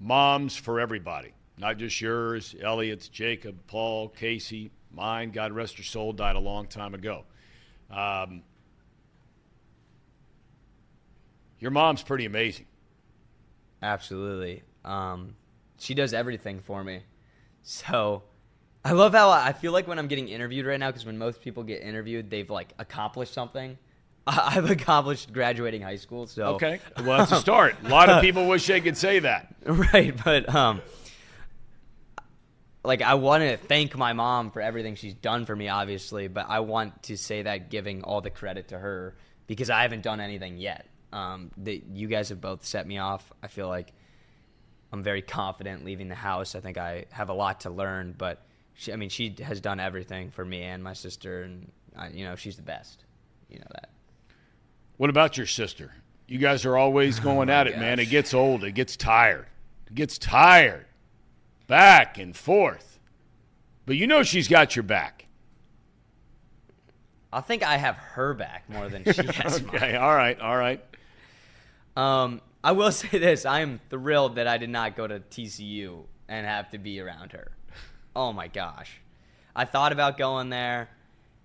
[0.00, 5.30] moms for everybody, not just yours, Elliot's, Jacob, Paul, Casey, mine.
[5.30, 7.24] God rest her soul, died a long time ago.
[7.90, 8.42] Um,
[11.58, 12.66] your mom's pretty amazing.
[13.82, 14.62] Absolutely.
[14.84, 15.36] Um,
[15.78, 17.02] she does everything for me.
[17.62, 18.22] So
[18.84, 21.42] I love how I feel like when I'm getting interviewed right now, because when most
[21.42, 23.76] people get interviewed, they've like accomplished something.
[24.38, 26.26] I've accomplished graduating high school.
[26.26, 27.76] So okay, well that's a start.
[27.84, 29.54] A lot of people wish they could say that.
[29.64, 30.82] Right, but um,
[32.84, 36.46] like I want to thank my mom for everything she's done for me, obviously, but
[36.48, 39.16] I want to say that giving all the credit to her
[39.46, 40.86] because I haven't done anything yet.
[41.12, 43.32] Um, that you guys have both set me off.
[43.42, 43.92] I feel like
[44.92, 46.54] I'm very confident leaving the house.
[46.54, 49.80] I think I have a lot to learn, but she, I mean, she has done
[49.80, 53.04] everything for me and my sister, and I, you know, she's the best.
[53.48, 53.90] You know that.
[55.00, 55.92] What about your sister?
[56.26, 57.80] You guys are always oh going oh at it, gosh.
[57.80, 57.98] man.
[57.98, 58.64] It gets old.
[58.64, 59.46] It gets tired.
[59.86, 60.84] It gets tired.
[61.66, 62.98] Back and forth.
[63.86, 65.24] But you know she's got your back.
[67.32, 70.84] I think I have her back more than she has okay, all right, all right.
[71.96, 76.02] Um, I will say this: I am thrilled that I did not go to TCU
[76.28, 77.52] and have to be around her.
[78.14, 79.00] Oh my gosh,
[79.56, 80.90] I thought about going there.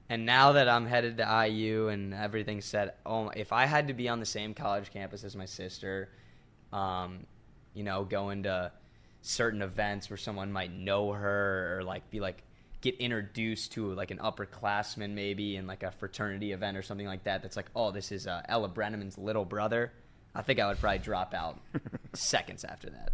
[0.09, 3.93] And now that I'm headed to IU and everything's set, oh, if I had to
[3.93, 6.09] be on the same college campus as my sister,
[6.71, 7.25] um,
[7.73, 8.71] you know, going to
[9.21, 12.43] certain events where someone might know her or like be like
[12.81, 17.23] get introduced to like an upperclassman maybe in like a fraternity event or something like
[17.23, 17.41] that.
[17.41, 19.91] That's like, oh, this is uh, Ella Brennaman's little brother.
[20.35, 21.59] I think I would probably drop out
[22.13, 23.11] seconds after that.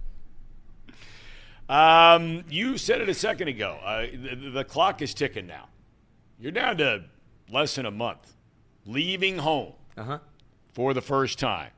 [1.74, 3.80] Um, you said it a second ago.
[3.82, 5.70] Uh, the, the clock is ticking now.
[6.42, 7.04] You're down to
[7.52, 8.34] less than a month
[8.88, 10.18] leaving home uh-huh.
[10.74, 11.70] for the first time.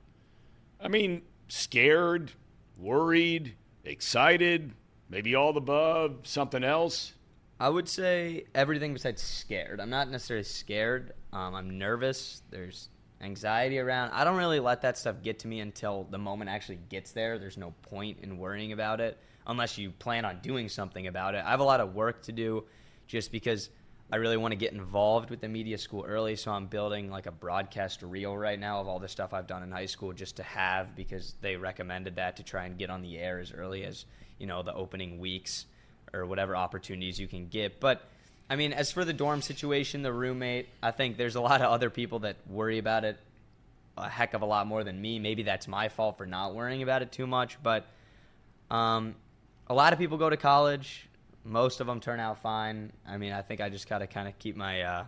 [0.79, 2.31] I mean, scared,
[2.77, 4.71] worried, excited,
[5.09, 7.11] maybe all the above, something else?
[7.59, 9.81] I would say everything besides scared.
[9.81, 11.11] I'm not necessarily scared.
[11.33, 12.41] Um, I'm nervous.
[12.49, 12.87] There's
[13.19, 14.11] anxiety around.
[14.13, 17.37] I don't really let that stuff get to me until the moment actually gets there.
[17.37, 21.43] There's no point in worrying about it unless you plan on doing something about it.
[21.45, 22.63] I have a lot of work to do
[23.07, 23.69] just because–
[24.11, 27.25] I really want to get involved with the media school early, so I'm building like
[27.25, 30.35] a broadcast reel right now of all the stuff I've done in high school just
[30.35, 33.83] to have because they recommended that to try and get on the air as early
[33.83, 34.05] as,
[34.37, 35.65] you know, the opening weeks
[36.13, 37.79] or whatever opportunities you can get.
[37.79, 38.03] But
[38.49, 41.71] I mean, as for the dorm situation, the roommate, I think there's a lot of
[41.71, 43.17] other people that worry about it
[43.97, 45.19] a heck of a lot more than me.
[45.19, 47.85] Maybe that's my fault for not worrying about it too much, but
[48.71, 49.15] um,
[49.67, 51.07] a lot of people go to college
[51.43, 52.91] most of them turn out fine.
[53.07, 55.05] I mean, I think I just got to kind of keep my uh,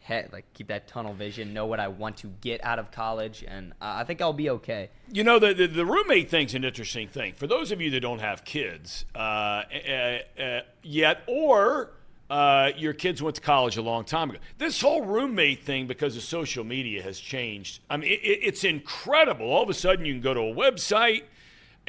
[0.00, 3.44] head, like keep that tunnel vision, know what I want to get out of college,
[3.46, 4.90] and I think I'll be okay.
[5.12, 7.34] You know, the, the, the roommate thing's an interesting thing.
[7.34, 11.90] For those of you that don't have kids uh, uh, uh yet, or
[12.28, 16.16] uh, your kids went to college a long time ago, this whole roommate thing, because
[16.16, 17.80] of social media, has changed.
[17.90, 19.46] I mean, it, it's incredible.
[19.46, 21.24] All of a sudden, you can go to a website–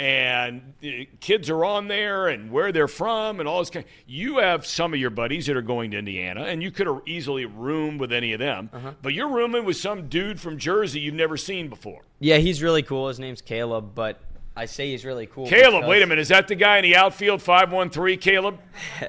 [0.01, 0.87] and uh,
[1.19, 3.85] kids are on there and where they're from and all this kind.
[4.07, 7.01] You have some of your buddies that are going to Indiana, and you could have
[7.05, 8.93] easily roomed with any of them, Uh-huh.
[9.03, 12.01] but you're rooming with some dude from Jersey you've never seen before.
[12.19, 13.09] Yeah, he's really cool.
[13.09, 14.19] His name's Caleb, but
[14.57, 15.45] I say he's really cool.
[15.47, 18.17] Caleb, because- wait a minute, is that the guy in the outfield, five one three,
[18.17, 18.57] Caleb?
[19.01, 19.07] all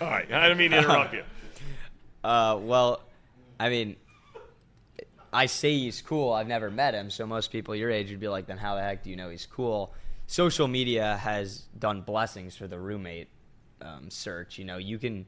[0.00, 1.22] right, I didn't mean to interrupt you.
[2.22, 3.00] Uh, well,
[3.58, 3.96] I mean,
[5.32, 6.32] I say he's cool.
[6.32, 8.82] I've never met him, so most people your age would be like, "Then how the
[8.82, 9.94] heck do you know he's cool?"
[10.26, 13.28] Social media has done blessings for the roommate
[13.80, 14.58] um, search.
[14.58, 15.26] You know, you can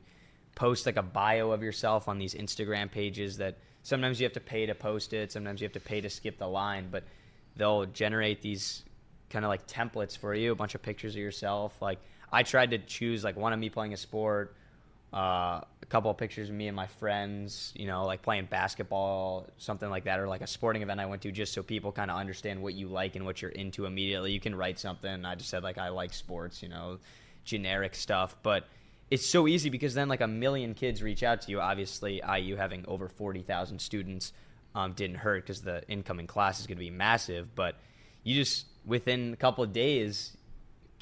[0.55, 4.41] post like a bio of yourself on these Instagram pages that sometimes you have to
[4.41, 7.05] pay to post it, sometimes you have to pay to skip the line, but
[7.57, 8.85] they'll generate these
[9.31, 11.81] kind of like templates for you, a bunch of pictures of yourself.
[11.81, 11.99] Like
[12.31, 14.55] I tried to choose like one of me playing a sport,
[15.13, 19.47] uh, a couple of pictures of me and my friends, you know, like playing basketball,
[19.59, 22.11] something like that, or like a sporting event I went to, just so people kind
[22.11, 24.33] of understand what you like and what you're into immediately.
[24.33, 25.25] You can write something.
[25.25, 26.99] I just said like I like sports, you know,
[27.45, 28.65] generic stuff, but
[29.11, 31.61] it's so easy because then like a million kids reach out to you.
[31.61, 34.33] Obviously, IU having over forty thousand students
[34.75, 37.77] um, didn't hurt because the incoming class is going to be massive, but
[38.25, 40.37] you just within a couple of days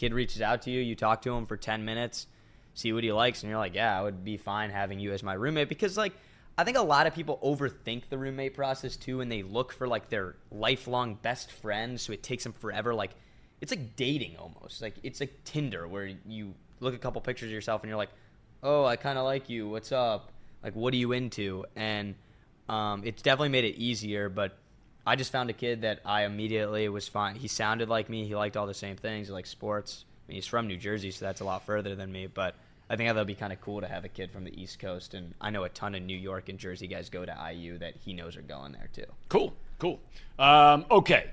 [0.01, 2.27] kid reaches out to you, you talk to him for 10 minutes,
[2.75, 5.23] see what he likes, and you're like, yeah, I would be fine having you as
[5.23, 6.13] my roommate because, like,
[6.57, 9.89] I think a lot of people overthink the roommate process too, and they look for
[9.89, 12.95] like their lifelong best friend, so it takes them forever.
[12.95, 13.13] Like,
[13.61, 14.83] it's like dating almost.
[14.83, 18.11] Like, it's like Tinder where you look a couple pictures of yourself and you're like,
[18.63, 19.69] oh, I kind of like you.
[19.69, 20.33] What's up?
[20.63, 21.65] Like, what are you into?
[21.77, 22.15] And
[22.69, 24.59] um, it's definitely made it easier, but
[25.07, 27.37] I just found a kid that I immediately was fine.
[27.37, 28.27] He sounded like me.
[28.27, 29.29] He liked all the same things.
[29.29, 30.05] He liked sports.
[30.31, 32.29] Mean, he's from New Jersey, so that's a lot further than me.
[32.29, 32.55] But
[32.89, 35.15] I think that'll be kind of cool to have a kid from the East Coast.
[35.15, 37.95] And I know a ton of New York and Jersey guys go to IU that
[38.05, 39.07] he knows are going there too.
[39.29, 39.99] Cool, cool.
[40.39, 41.31] Um, okay.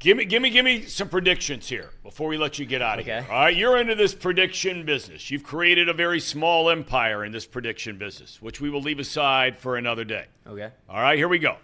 [0.00, 2.98] Give me, give me, give me some predictions here before we let you get out
[3.00, 3.20] of Okay.
[3.22, 3.26] here.
[3.32, 5.30] All right, you're into this prediction business.
[5.30, 9.56] You've created a very small empire in this prediction business, which we will leave aside
[9.56, 10.26] for another day.
[10.46, 10.70] Okay.
[10.88, 11.56] All right, here we go.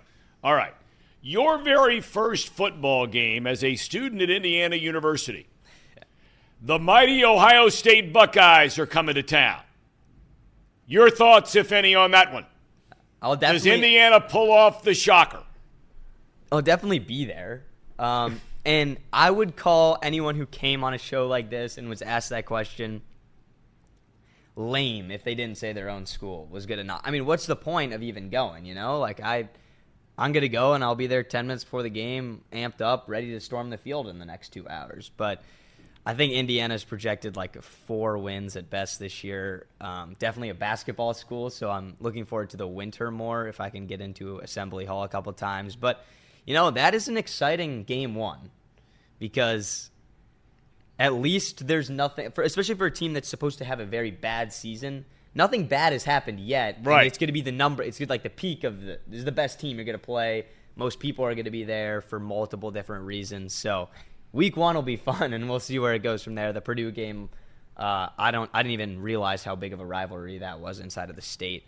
[0.42, 0.72] All right.
[1.26, 5.46] Your very first football game as a student at Indiana University.
[6.60, 9.62] The mighty Ohio State Buckeyes are coming to town.
[10.86, 12.44] Your thoughts, if any, on that one?
[13.22, 13.64] I'll Does.
[13.64, 15.42] Indiana pull off the shocker?
[16.52, 17.62] I'll definitely be there.
[17.98, 22.02] Um, and I would call anyone who came on a show like this and was
[22.02, 23.00] asked that question
[24.56, 27.00] lame if they didn't say their own school was good enough.
[27.02, 28.66] I mean, what's the point of even going?
[28.66, 29.48] You know, like I,
[30.16, 33.32] I'm gonna go and I'll be there ten minutes before the game, amped up, ready
[33.32, 35.10] to storm the field in the next two hours.
[35.16, 35.42] But
[36.06, 39.66] I think Indiana's projected like four wins at best this year.
[39.80, 43.70] Um, definitely a basketball school, so I'm looking forward to the winter more if I
[43.70, 45.76] can get into Assembly Hall a couple times.
[45.76, 46.04] But
[46.46, 48.50] you know that is an exciting game one
[49.18, 49.90] because
[50.98, 54.10] at least there's nothing, for, especially for a team that's supposed to have a very
[54.10, 55.06] bad season.
[55.34, 56.78] Nothing bad has happened yet.
[56.82, 57.06] Right.
[57.06, 57.82] it's going to be the number.
[57.82, 58.98] It's like the peak of the.
[59.06, 60.46] This is the best team you're going to play.
[60.76, 63.52] Most people are going to be there for multiple different reasons.
[63.52, 63.88] So,
[64.32, 66.52] week one will be fun, and we'll see where it goes from there.
[66.52, 67.30] The Purdue game,
[67.76, 68.50] uh, I don't.
[68.54, 71.64] I didn't even realize how big of a rivalry that was inside of the state.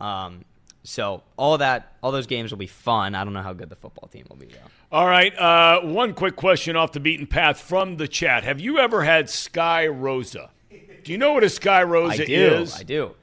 [0.00, 0.44] Um,
[0.84, 3.14] so all that, all those games will be fun.
[3.14, 4.70] I don't know how good the football team will be though.
[4.90, 5.36] All right.
[5.36, 8.44] Uh, one quick question off the beaten path from the chat.
[8.44, 10.50] Have you ever had Sky Rosa?
[11.04, 12.34] Do you know what a Sky Rosa I do.
[12.34, 12.74] is?
[12.74, 13.14] I do.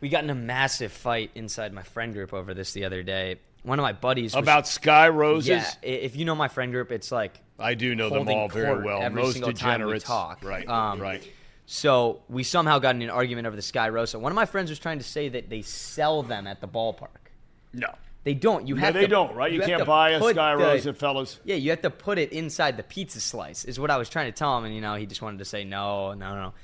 [0.00, 3.36] We got in a massive fight inside my friend group over this the other day.
[3.64, 5.48] One of my buddies was, About Sky Roses?
[5.48, 5.72] yeah.
[5.82, 9.02] If you know my friend group, it's like I do know them all very well.
[9.02, 10.04] every Most single time we degenerates.
[10.04, 10.44] talk.
[10.44, 10.68] Right.
[10.68, 11.28] Um, right.
[11.66, 14.18] So we somehow got in an argument over the Sky Rosa.
[14.18, 17.08] One of my friends was trying to say that they sell them at the ballpark.
[17.74, 17.88] No.
[18.24, 18.66] They don't.
[18.66, 19.50] You No, have they to, don't, right?
[19.52, 21.40] You, have can't buy a Sky the- Rosa, fellas.
[21.44, 23.64] Yeah, you have to put it inside the pizza slice.
[23.64, 25.44] Is what I was trying to tell him, and you know he just wanted to
[25.44, 26.54] say no, no, no.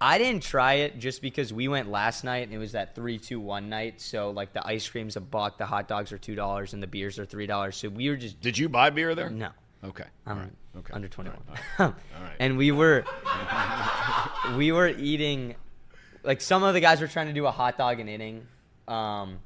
[0.00, 3.18] I didn't try it just because we went last night and it was that three
[3.18, 4.00] two one night.
[4.00, 6.86] So like the ice cream's a buck, the hot dogs are two dollars, and the
[6.86, 7.76] beers are three dollars.
[7.76, 9.30] So we were just Did you buy beer there?
[9.30, 9.48] no.
[9.84, 10.04] Okay.
[10.26, 10.52] I'm All right.
[10.78, 10.92] Okay.
[10.92, 11.38] under 21.
[11.78, 11.94] right.
[12.40, 13.04] And we were
[14.56, 15.54] we were eating
[16.22, 18.46] like some of the guys were trying to do a hot dog an inning.
[18.88, 19.38] Um,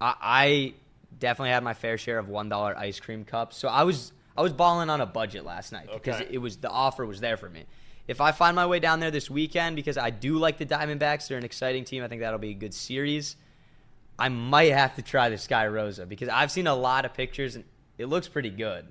[0.00, 0.74] I, I
[1.18, 3.56] definitely had my fair share of one dollar ice cream cups.
[3.56, 6.30] So I was I was balling on a budget last night because Okay.
[6.32, 7.64] it was the offer was there for me.
[8.10, 11.28] If I find my way down there this weekend because I do like the Diamondbacks,
[11.28, 12.02] they're an exciting team.
[12.02, 13.36] I think that'll be a good series.
[14.18, 17.54] I might have to try the Sky Rosa because I've seen a lot of pictures
[17.54, 17.64] and
[17.98, 18.88] it looks pretty good.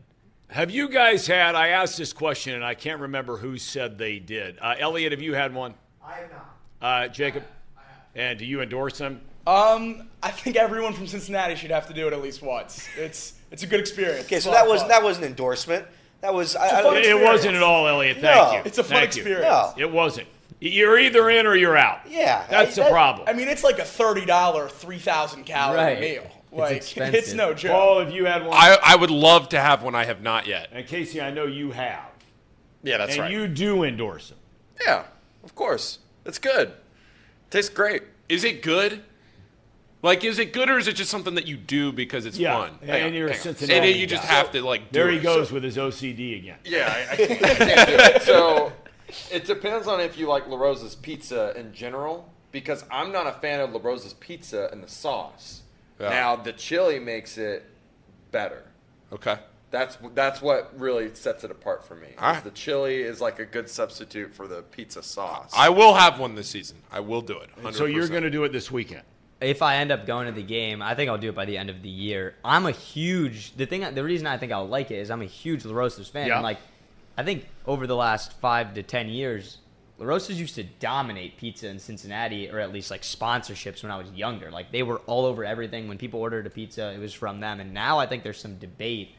[0.47, 1.53] Have you guys had?
[1.55, 4.57] I asked this question and I can't remember who said they did.
[4.61, 5.74] Uh, Elliot, have you had one?
[6.01, 6.55] I have not.
[6.82, 7.43] Uh, Jacob,
[8.15, 9.20] and do you endorse them?
[9.45, 12.88] Um, I think everyone from Cincinnati should have to do it at least once.
[12.97, 14.28] It's it's a good experience.
[14.28, 14.88] Okay, so that was fun.
[14.88, 15.86] that was an endorsement.
[16.22, 18.17] That was I, a I fun don't- It wasn't at all, Elliot.
[18.20, 18.53] Thank No.
[18.57, 18.61] you.
[18.65, 19.43] It's a fun Thank experience.
[19.43, 19.74] No.
[19.78, 20.28] It wasn't.
[20.59, 22.01] You're either in or you're out.
[22.09, 23.30] Yeah, That's I- the that- problem.
[23.30, 25.99] I mean, it's like a thirty dollar, three thousand calorie Right.
[26.01, 26.24] meal.
[26.51, 27.15] It's Like expensive.
[27.15, 27.72] it's no joke.
[27.72, 28.53] Paul, have you had one?
[28.53, 30.70] I, I would love to have one I have not yet.
[30.74, 32.01] and Casey, I know you have.
[32.84, 33.32] Yeah, that's and right.
[33.32, 34.38] you do endorse them.
[34.82, 35.03] Yeah,
[35.43, 35.99] of course.
[36.26, 36.74] It's good.
[37.49, 38.03] Tastes great.
[38.28, 39.03] is it good?
[40.02, 42.41] Like, is it good or is it just something that you do because it's fun?
[42.43, 42.78] Yeah, fun?
[42.82, 43.41] and Hang you're a hang.
[43.41, 43.91] Cincinnati.
[43.91, 44.34] And you just guy.
[44.34, 44.91] have to like.
[44.91, 45.24] Do There he it.
[45.24, 46.58] goes with his OCD again.
[46.64, 48.22] Yeah, I, I, can't, I can't do it.
[48.24, 48.72] So
[49.32, 53.34] it depends on if you like La Rosa's pizza in general, because I'm not a
[53.34, 55.62] fan of La Rosa's pizza and the sauce.
[56.00, 56.10] Yeah.
[56.10, 57.66] Now the chili makes it
[58.32, 58.64] better.
[59.12, 59.38] Okay.
[59.72, 62.08] That's that's what really sets it apart for me.
[62.08, 62.43] is All right.
[62.43, 65.52] The chili is like a good substitute for the pizza sauce.
[65.56, 66.78] I will have one this season.
[66.91, 67.50] I will do it.
[67.62, 67.74] 100%.
[67.76, 69.04] So you're going to do it this weekend.
[69.42, 71.58] If I end up going to the game, I think I'll do it by the
[71.58, 72.36] end of the year.
[72.44, 73.82] I'm a huge the thing.
[73.94, 76.28] The reason I think I'll like it is I'm a huge La Rosa's fan.
[76.28, 76.36] Yeah.
[76.36, 76.60] And like,
[77.18, 79.60] I think over the last five to ten years,
[79.98, 83.98] La Rosa's used to dominate pizza in Cincinnati, or at least like sponsorships when I
[83.98, 84.52] was younger.
[84.52, 85.88] Like they were all over everything.
[85.88, 87.62] When people ordered a pizza, it was from them.
[87.62, 89.12] And now I think there's some debate,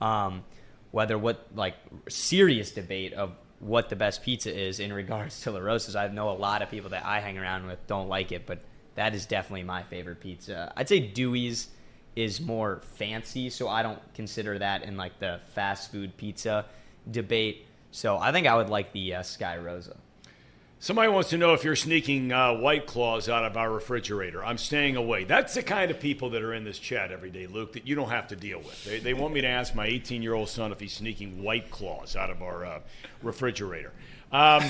[0.00, 0.42] um,
[0.90, 1.74] whether what like
[2.08, 5.94] serious debate of what the best pizza is in regards to La Rosa's.
[5.94, 8.64] I know a lot of people that I hang around with don't like it, but
[8.94, 10.72] that is definitely my favorite pizza.
[10.76, 11.68] I'd say Dewey's
[12.16, 16.66] is more fancy, so I don't consider that in like the fast food pizza
[17.10, 17.66] debate.
[17.92, 19.96] So I think I would like the uh, Sky Rosa.
[20.82, 24.42] Somebody wants to know if you're sneaking uh, White Claws out of our refrigerator.
[24.42, 25.24] I'm staying away.
[25.24, 27.94] That's the kind of people that are in this chat every day, Luke, that you
[27.94, 28.82] don't have to deal with.
[28.84, 31.70] They, they want me to ask my 18 year old son if he's sneaking White
[31.70, 32.80] Claws out of our uh,
[33.22, 33.92] refrigerator.
[34.32, 34.62] Um,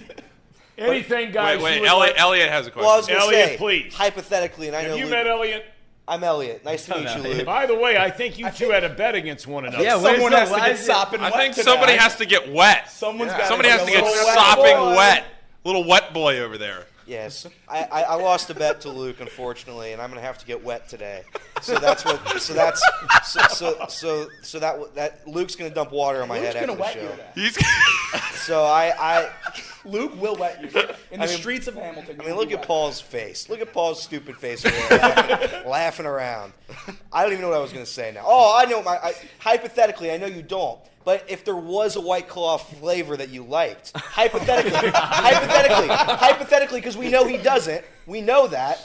[0.78, 1.56] anything, guys?
[1.58, 1.80] Wait, wait.
[1.82, 2.86] you Elliot, like- Elliot has a question.
[2.86, 3.94] Well, I was going to Elliot, say, please.
[3.94, 5.64] hypothetically, and I know Have you Luke- met Elliot?
[6.06, 6.64] I'm Elliot.
[6.64, 7.44] Nice to meet you, Luke.
[7.46, 9.84] By the way, I think you two had a bet against one another.
[9.84, 12.50] Yeah, Someone has to get is it- sopping I wet think somebody has to get
[12.50, 12.90] wet.
[12.90, 14.96] Someone's got Somebody has to get wet sopping boy.
[14.96, 15.24] wet.
[15.64, 16.86] Little wet boy over there.
[17.06, 20.36] Yes, I, I, I lost a bet to Luke, unfortunately, and I'm going to have
[20.38, 21.22] to get wet today.
[21.62, 22.20] So that's what.
[22.40, 22.82] So that's
[23.24, 26.66] so so so, so that that Luke's going to dump water on my Luke's head
[26.66, 27.40] gonna after the wet show.
[27.40, 27.62] you today.
[28.20, 28.40] He's.
[28.44, 29.30] So I I
[29.84, 30.68] Luke will wet you
[31.10, 32.20] in the I mean- streets of Hamilton.
[32.20, 32.66] I mean, look at wet.
[32.68, 33.48] Paul's face.
[33.48, 36.52] Look at Paul's stupid face laughing, laughing around.
[37.12, 38.24] I don't even know what I was going to say now.
[38.26, 38.82] Oh, I know.
[38.82, 40.80] My I, hypothetically, I know you don't.
[41.04, 46.96] But if there was a White Claw flavor that you liked, hypothetically, hypothetically, hypothetically, because
[46.98, 48.78] we know he doesn't, we know that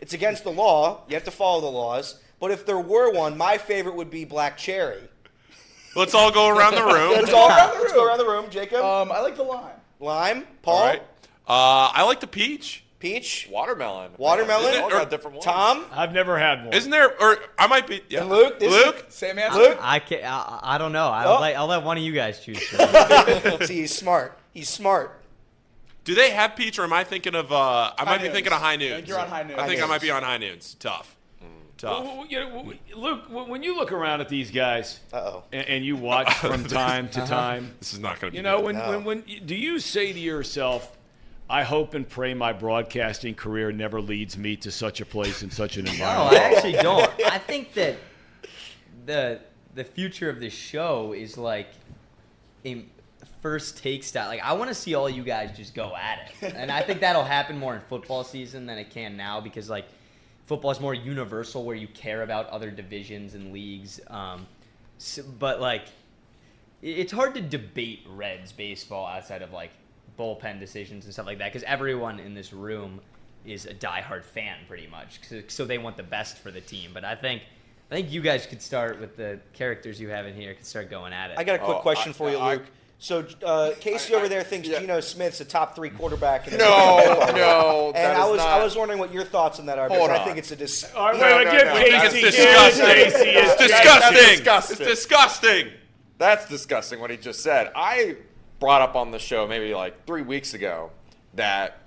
[0.00, 1.02] it's against the law.
[1.08, 2.20] You have to follow the laws.
[2.40, 5.02] But if there were one, my favorite would be black cherry.
[5.94, 7.12] Let's all go around the room.
[7.12, 7.82] Let's go around the room.
[7.82, 8.46] Let's go around the room.
[8.50, 9.64] Jacob, Um, I like the lime.
[10.00, 11.02] Lime, Paul, All right.
[11.46, 12.84] Uh, I like the peach.
[12.98, 14.10] peach, Watermelon.
[14.18, 14.72] Watermelon?
[14.72, 15.44] They Or- got different ones.
[15.44, 16.74] Tom, I've never had one.
[16.74, 17.10] Isn't there?
[17.20, 18.02] Or I might be.
[18.08, 18.20] Yeah.
[18.22, 18.58] and Luke.
[18.58, 19.06] This Luke.
[19.08, 19.58] Same answer.
[19.58, 19.78] Luke.
[19.80, 21.06] I can I, I don't know.
[21.08, 21.40] I'll, Oh.
[21.40, 22.62] let, I'll let one of you guys choose.
[22.68, 23.66] first.
[23.66, 24.38] See, he's smart.
[24.52, 25.14] He's smart.
[26.04, 27.52] Do they have peach, or am I thinking of?
[27.52, 29.06] Uh, I might be thinking of high I noons.
[29.08, 29.58] you're on High Noons.
[29.60, 30.74] I think High I might be on high noons.
[30.80, 31.14] Tough.
[31.78, 32.04] Tough.
[32.04, 35.44] Well, you know, Luke, when you look around at these guys Uh-oh.
[35.52, 37.28] and, and you watch from time to uh-huh.
[37.28, 38.36] time, This is not going to be.
[38.36, 38.90] you know, when, No.
[38.90, 40.96] when, when do you say to yourself,
[41.48, 45.50] I hope and pray my broadcasting career never leads me to such a place in
[45.50, 46.32] such an environment.
[46.32, 46.38] No.
[46.38, 47.10] I actually don't.
[47.26, 47.96] I think that
[49.06, 49.40] the
[49.74, 51.68] the future of this show is like
[52.66, 52.84] a
[53.40, 54.28] first take style.
[54.28, 57.00] Like I want to see all you guys just go at it, and I think
[57.00, 59.86] that'll happen more in football season than it can now because like
[60.48, 64.00] football is more universal where you care about other divisions and leagues.
[64.08, 64.46] Um,
[64.96, 65.84] so, but like
[66.82, 69.70] it's hard to debate Reds baseball outside of like
[70.18, 73.00] bullpen decisions and stuff like that because everyone in this room
[73.44, 75.20] is a diehard fan pretty much.
[75.28, 76.90] So, so they want the best for the team.
[76.94, 77.42] But I think
[77.90, 80.54] I think you guys could start with the characters you have in here.
[80.54, 81.38] Could start going at it.
[81.38, 82.64] I got a quick Oh, question I- for you, I- Luke.
[83.00, 84.80] So uh, Casey over there thinks yeah.
[84.80, 86.46] Geno Smith's a top three quarterback.
[86.48, 89.66] In the No, no, And I was not- I was wondering what your thoughts on
[89.66, 89.86] that are.
[89.88, 90.24] because Hold I on.
[90.26, 91.90] think it's a dis- All right, No, wait, wait, no, give no, Casey,
[92.22, 92.84] that's disgusting.
[92.86, 93.82] Casey his It's check.
[93.84, 94.16] disgusting.
[94.28, 94.76] disgusting.
[94.80, 95.66] It's disgusting.
[96.18, 97.70] That's disgusting what he just said.
[97.76, 98.16] I
[98.58, 100.90] brought up on the show maybe like three weeks ago
[101.34, 101.78] that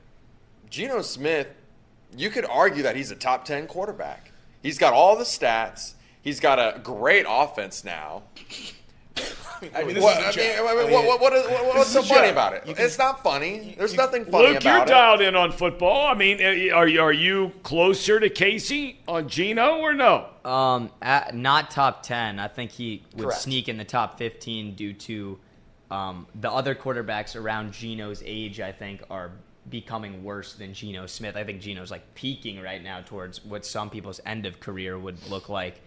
[0.69, 1.47] Geno Smith,
[2.15, 4.31] you could argue that he's a top 10 quarterback.
[4.63, 8.23] He's got all the stats, he's got a great offense now.
[9.75, 10.43] I mean, this What, is a I joke.
[10.43, 12.31] mean, I mean, what, what, what is, what's so funny joke.
[12.31, 12.63] about it?
[12.67, 13.75] it's not funny.
[13.77, 14.53] There's nothing funny about it.
[14.53, 16.07] Luke, you're dialed in on football.
[16.07, 20.27] I mean, uh, are you, are you closer to Casey on Geno or no?
[20.43, 22.39] Um, at, not top ten.
[22.39, 23.41] I think he would Correct.
[23.41, 25.37] sneak in the top fifteen due to
[25.91, 28.59] um, the other quarterbacks around Geno's age.
[28.59, 29.31] I think are
[29.69, 31.35] becoming worse than Geno Smith.
[31.35, 35.23] I think Geno's like peaking right now towards what some people's end of career would
[35.29, 35.79] look like.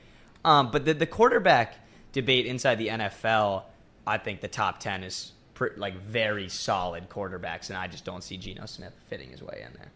[0.45, 1.75] Um, but the, the quarterback
[2.15, 3.65] debate inside the NFL,
[4.07, 8.25] I think the top 10 is pr- like very solid quarterbacks, and I just don't
[8.25, 9.91] see Geno Smith fitting his way in there.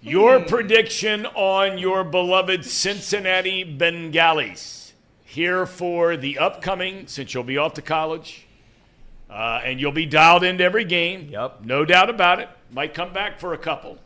[0.00, 4.92] Your prediction on your beloved Cincinnati Bengals
[5.24, 8.46] here for the upcoming, since you'll be off to college,
[9.30, 11.28] uh, and you'll be dialed into every game.
[11.30, 11.64] Yep.
[11.64, 12.50] No doubt about it.
[12.70, 13.98] Might come back for a couple.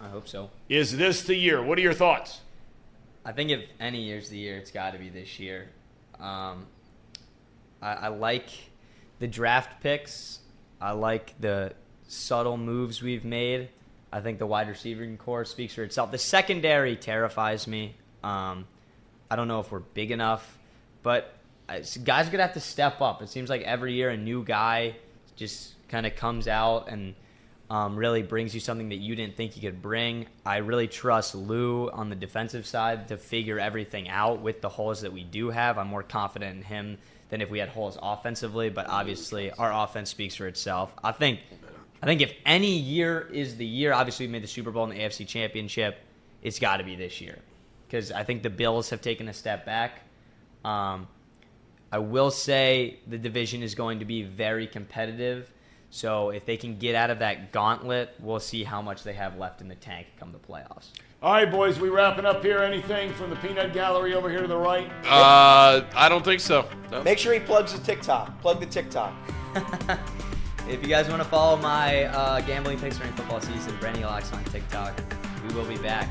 [0.00, 0.50] I hope so.
[0.68, 1.62] Is this the year?
[1.62, 2.40] What are your thoughts?
[3.24, 5.68] I think if any year's the year, it's got to be this year.
[6.20, 6.66] Um,
[7.80, 8.48] I, I like
[9.18, 10.40] the draft picks.
[10.80, 11.72] I like the
[12.06, 13.68] subtle moves we've made.
[14.12, 16.10] I think the wide receiving corps speaks for itself.
[16.10, 17.94] The secondary terrifies me.
[18.24, 18.66] Um,
[19.30, 20.58] I don't know if we're big enough,
[21.02, 21.34] but
[22.04, 23.22] guys are gonna have to step up.
[23.22, 24.96] It seems like every year a new guy
[25.36, 27.14] just kind of comes out and
[27.70, 30.26] um, really brings you something that you didn't think he could bring.
[30.46, 35.02] I really trust Lou on the defensive side to figure everything out with the holes
[35.02, 35.76] that we do have.
[35.76, 36.98] I'm more confident in him
[37.28, 40.92] than if we had holes offensively, but obviously our offense speaks for itself.
[41.04, 41.40] I think
[42.02, 44.92] I think if any year is the year, obviously we made the Super Bowl and
[44.92, 45.98] the AFC Championship,
[46.42, 47.38] it's got to be this year
[47.86, 50.02] because I think the Bills have taken a step back.
[50.64, 51.08] Um,
[51.90, 55.50] I will say the division is going to be very competitive.
[55.90, 59.38] So if they can get out of that gauntlet, we'll see how much they have
[59.38, 60.90] left in the tank come the playoffs.
[61.22, 62.58] All right, boys, we wrapping up here.
[62.58, 64.88] Anything from the peanut gallery over here to the right?
[65.04, 66.68] Uh, I don't think so.
[66.92, 67.02] No.
[67.02, 68.40] Make sure he plugs the TikTok.
[68.40, 69.12] Plug the TikTok.
[70.68, 74.30] If you guys want to follow my uh, gambling picks during football season, Brenny Locks
[74.34, 75.00] on TikTok.
[75.48, 76.10] We will be back.